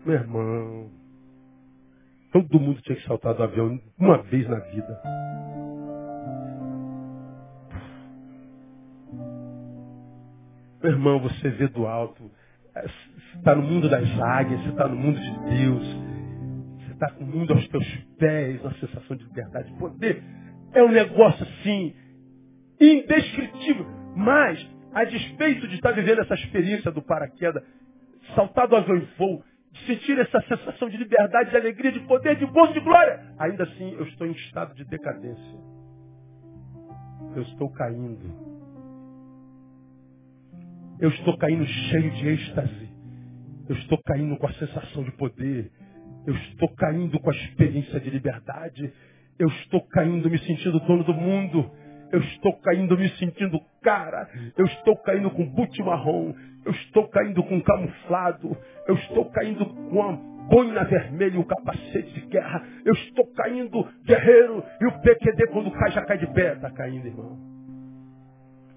[0.05, 0.90] Meu irmão,
[2.32, 5.00] todo mundo tinha que saltar do avião uma vez na vida.
[10.82, 12.28] Meu irmão, você vê do alto.
[12.74, 15.84] Você está no mundo das águias, você está no mundo de Deus.
[16.78, 17.86] Você está com o mundo aos teus
[18.18, 20.20] pés, uma sensação de liberdade, de poder.
[20.74, 21.94] É um negócio assim,
[22.80, 23.86] indescritível.
[24.16, 27.62] Mas, a despeito de estar vivendo essa experiência do paraquedas,
[28.34, 29.44] saltar do avião em voo,
[29.87, 33.93] sentir essa sensação de liberdade, de alegria, de poder, de gozo, de glória, ainda assim
[33.93, 35.59] eu estou em estado de decadência.
[37.35, 38.53] Eu estou caindo.
[41.01, 42.89] Eu estou caindo cheio de êxtase.
[43.68, 45.70] Eu estou caindo com a sensação de poder.
[46.26, 48.93] Eu estou caindo com a experiência de liberdade.
[49.39, 51.70] Eu estou caindo me sentindo dono do mundo.
[52.13, 54.29] Eu estou caindo me sentindo cara.
[54.57, 56.35] Eu estou caindo com boot marrom.
[56.65, 58.55] Eu estou caindo com camuflado.
[58.87, 60.13] Eu estou caindo com a
[60.49, 62.63] boina vermelha e o capacete de guerra.
[62.85, 64.63] Eu estou caindo guerreiro.
[64.81, 66.53] E o PQD quando cai já cai de pé.
[66.53, 67.39] Está caindo, irmão.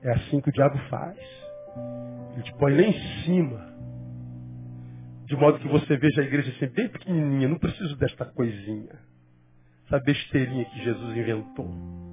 [0.02, 1.18] É assim que o diabo faz.
[2.34, 3.76] Ele te põe lá em cima.
[5.26, 7.50] De modo que você veja a igreja assim, bem pequenininha.
[7.50, 8.98] Não preciso desta coisinha.
[9.88, 12.05] Essa besteirinha que Jesus inventou.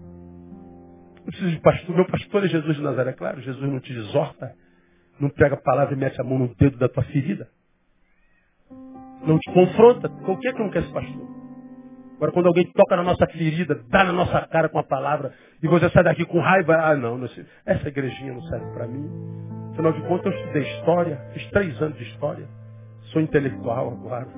[1.25, 1.95] Preciso de pastor.
[1.95, 3.13] Meu pastor é Jesus de Nazaré.
[3.13, 4.55] Claro, Jesus não te exorta.
[5.21, 7.49] Não pega a palavra e mete a mão no dedo da tua ferida.
[9.25, 10.09] Não te confronta.
[10.09, 11.43] Qualquer que não quer ser pastor.
[12.23, 15.67] Agora, quando alguém toca na nossa ferida, dá na nossa cara com a palavra, e
[15.67, 17.29] você sai daqui com raiva, ah, não, não
[17.67, 19.11] essa igrejinha não serve para mim.
[19.73, 22.49] Afinal de contas, eu estudei história, fiz três anos de história.
[23.11, 24.29] Sou intelectual agora.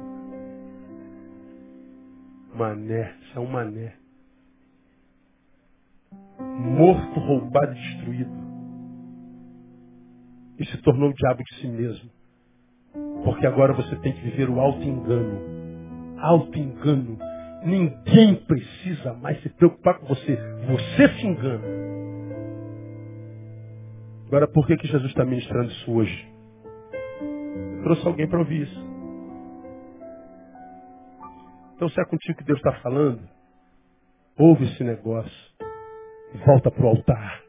[2.55, 4.04] Mané, isso é um mané.
[6.39, 8.45] Morto, roubado e destruído.
[10.59, 12.11] E se tornou o diabo de si mesmo.
[13.25, 15.41] Porque agora você tem que viver o alto engano.
[16.19, 17.19] Alto engano.
[17.65, 20.37] Ninguém precisa mais se preocupar com você.
[20.67, 21.65] Você se engana.
[24.27, 26.29] Agora, por que, que Jesus está ministrando isso hoje?
[27.77, 28.85] Eu trouxe alguém para ouvir isso.
[31.77, 33.21] Então, se é contigo que Deus está falando,
[34.39, 35.55] ouve esse negócio
[36.45, 37.43] volta para o altar.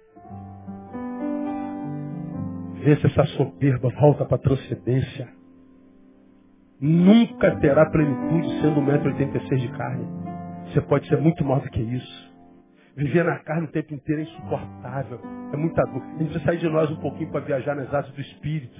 [2.84, 5.28] Vê se essa soberba volta para a transcendência.
[6.80, 10.08] Nunca terá plenitude sendo 1,86m de carne.
[10.68, 12.36] Você pode ser muito maior do que isso.
[12.96, 15.20] Viver na carne o tempo inteiro é insuportável.
[15.54, 16.02] É muita dor.
[16.02, 18.80] A gente precisa sair de nós um pouquinho para viajar nas asas do Espírito.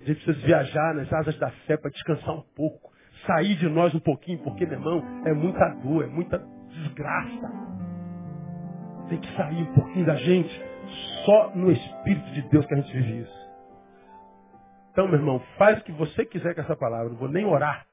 [0.00, 2.92] A gente precisa viajar nas asas da fé para descansar um pouco.
[3.26, 6.38] Sair de nós um pouquinho, porque, meu irmão, é muita dor, é muita
[6.70, 7.77] desgraça.
[9.08, 10.62] Tem que sair um pouquinho da gente.
[11.24, 13.48] Só no Espírito de Deus que a gente vive isso.
[14.92, 17.10] Então, meu irmão, faz o que você quiser com essa palavra.
[17.10, 17.86] Não vou nem orar.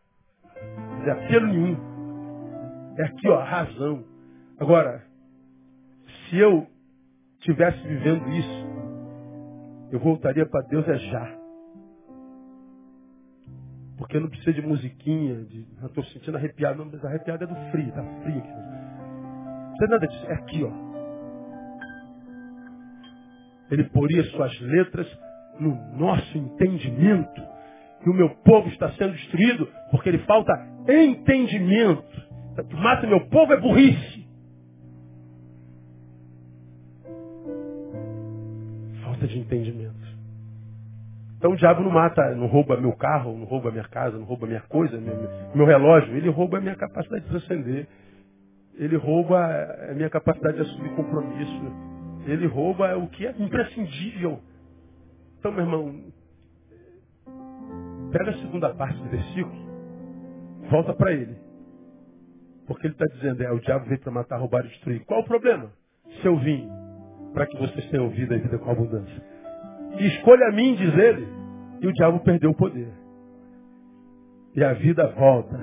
[0.55, 2.95] Não fazer apelo nenhum.
[2.97, 4.03] É aqui, ó, a razão.
[4.59, 5.03] Agora,
[6.29, 6.65] se eu
[7.41, 8.65] tivesse vivendo isso,
[9.91, 11.37] eu voltaria para Deus é já.
[13.97, 15.65] Porque não precisa de musiquinha, de.
[15.81, 18.49] Eu estou sentindo arrepiado, não, mas arrepiado é do frio, tá frio aqui.
[18.49, 20.94] Não precisa nada disso, é aqui, ó.
[23.71, 25.07] Ele poria suas letras
[25.59, 27.41] no nosso entendimento.
[28.03, 30.53] Que o meu povo está sendo destruído porque ele falta
[30.87, 32.25] entendimento.
[32.57, 34.25] O que mata meu povo é burrice.
[39.03, 39.95] Falta de entendimento.
[41.37, 44.47] Então o diabo não mata, não rouba meu carro, não rouba minha casa, não rouba
[44.47, 45.15] minha coisa, meu,
[45.53, 46.15] meu relógio.
[46.15, 47.87] Ele rouba a minha capacidade de transcender.
[48.75, 49.37] Ele rouba
[49.89, 51.94] a minha capacidade de assumir compromisso
[52.25, 54.39] ele rouba o que é imprescindível.
[55.39, 56.03] Então, meu irmão,
[58.11, 59.55] pega a segunda parte do versículo,
[60.69, 61.35] volta para ele.
[62.65, 65.05] Porque ele está dizendo, é, o diabo veio para matar, roubar e destruir.
[65.05, 65.71] Qual o problema?
[66.21, 66.67] Se eu vim
[67.33, 69.23] para que vocês tenham vida e vida com abundância.
[69.99, 71.27] E escolha a mim, diz ele,
[71.81, 72.87] e o diabo perdeu o poder.
[74.55, 75.59] E a vida volta.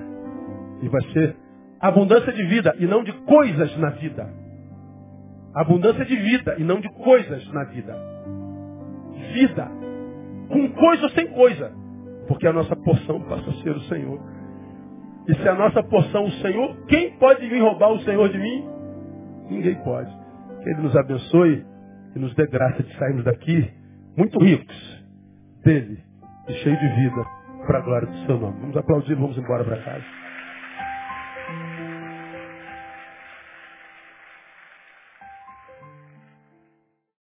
[0.81, 1.35] E vai ser
[1.79, 4.42] abundância de vida e não de coisas na vida.
[5.53, 7.95] Abundância de vida e não de coisas na vida.
[9.33, 9.69] Vida.
[10.49, 11.71] Com coisa ou sem coisa.
[12.27, 14.19] Porque a nossa porção passa a ser o Senhor.
[15.27, 18.67] E se a nossa porção o Senhor, quem pode vir roubar o Senhor de mim?
[19.49, 20.09] Ninguém pode.
[20.63, 21.65] Que Ele nos abençoe
[22.15, 23.71] e nos dê graça de sairmos daqui
[24.17, 25.05] muito ricos
[25.63, 25.99] dele
[26.47, 27.25] e cheios de vida
[27.65, 28.59] para a glória do seu nome.
[28.59, 30.22] Vamos aplaudir, vamos embora para casa.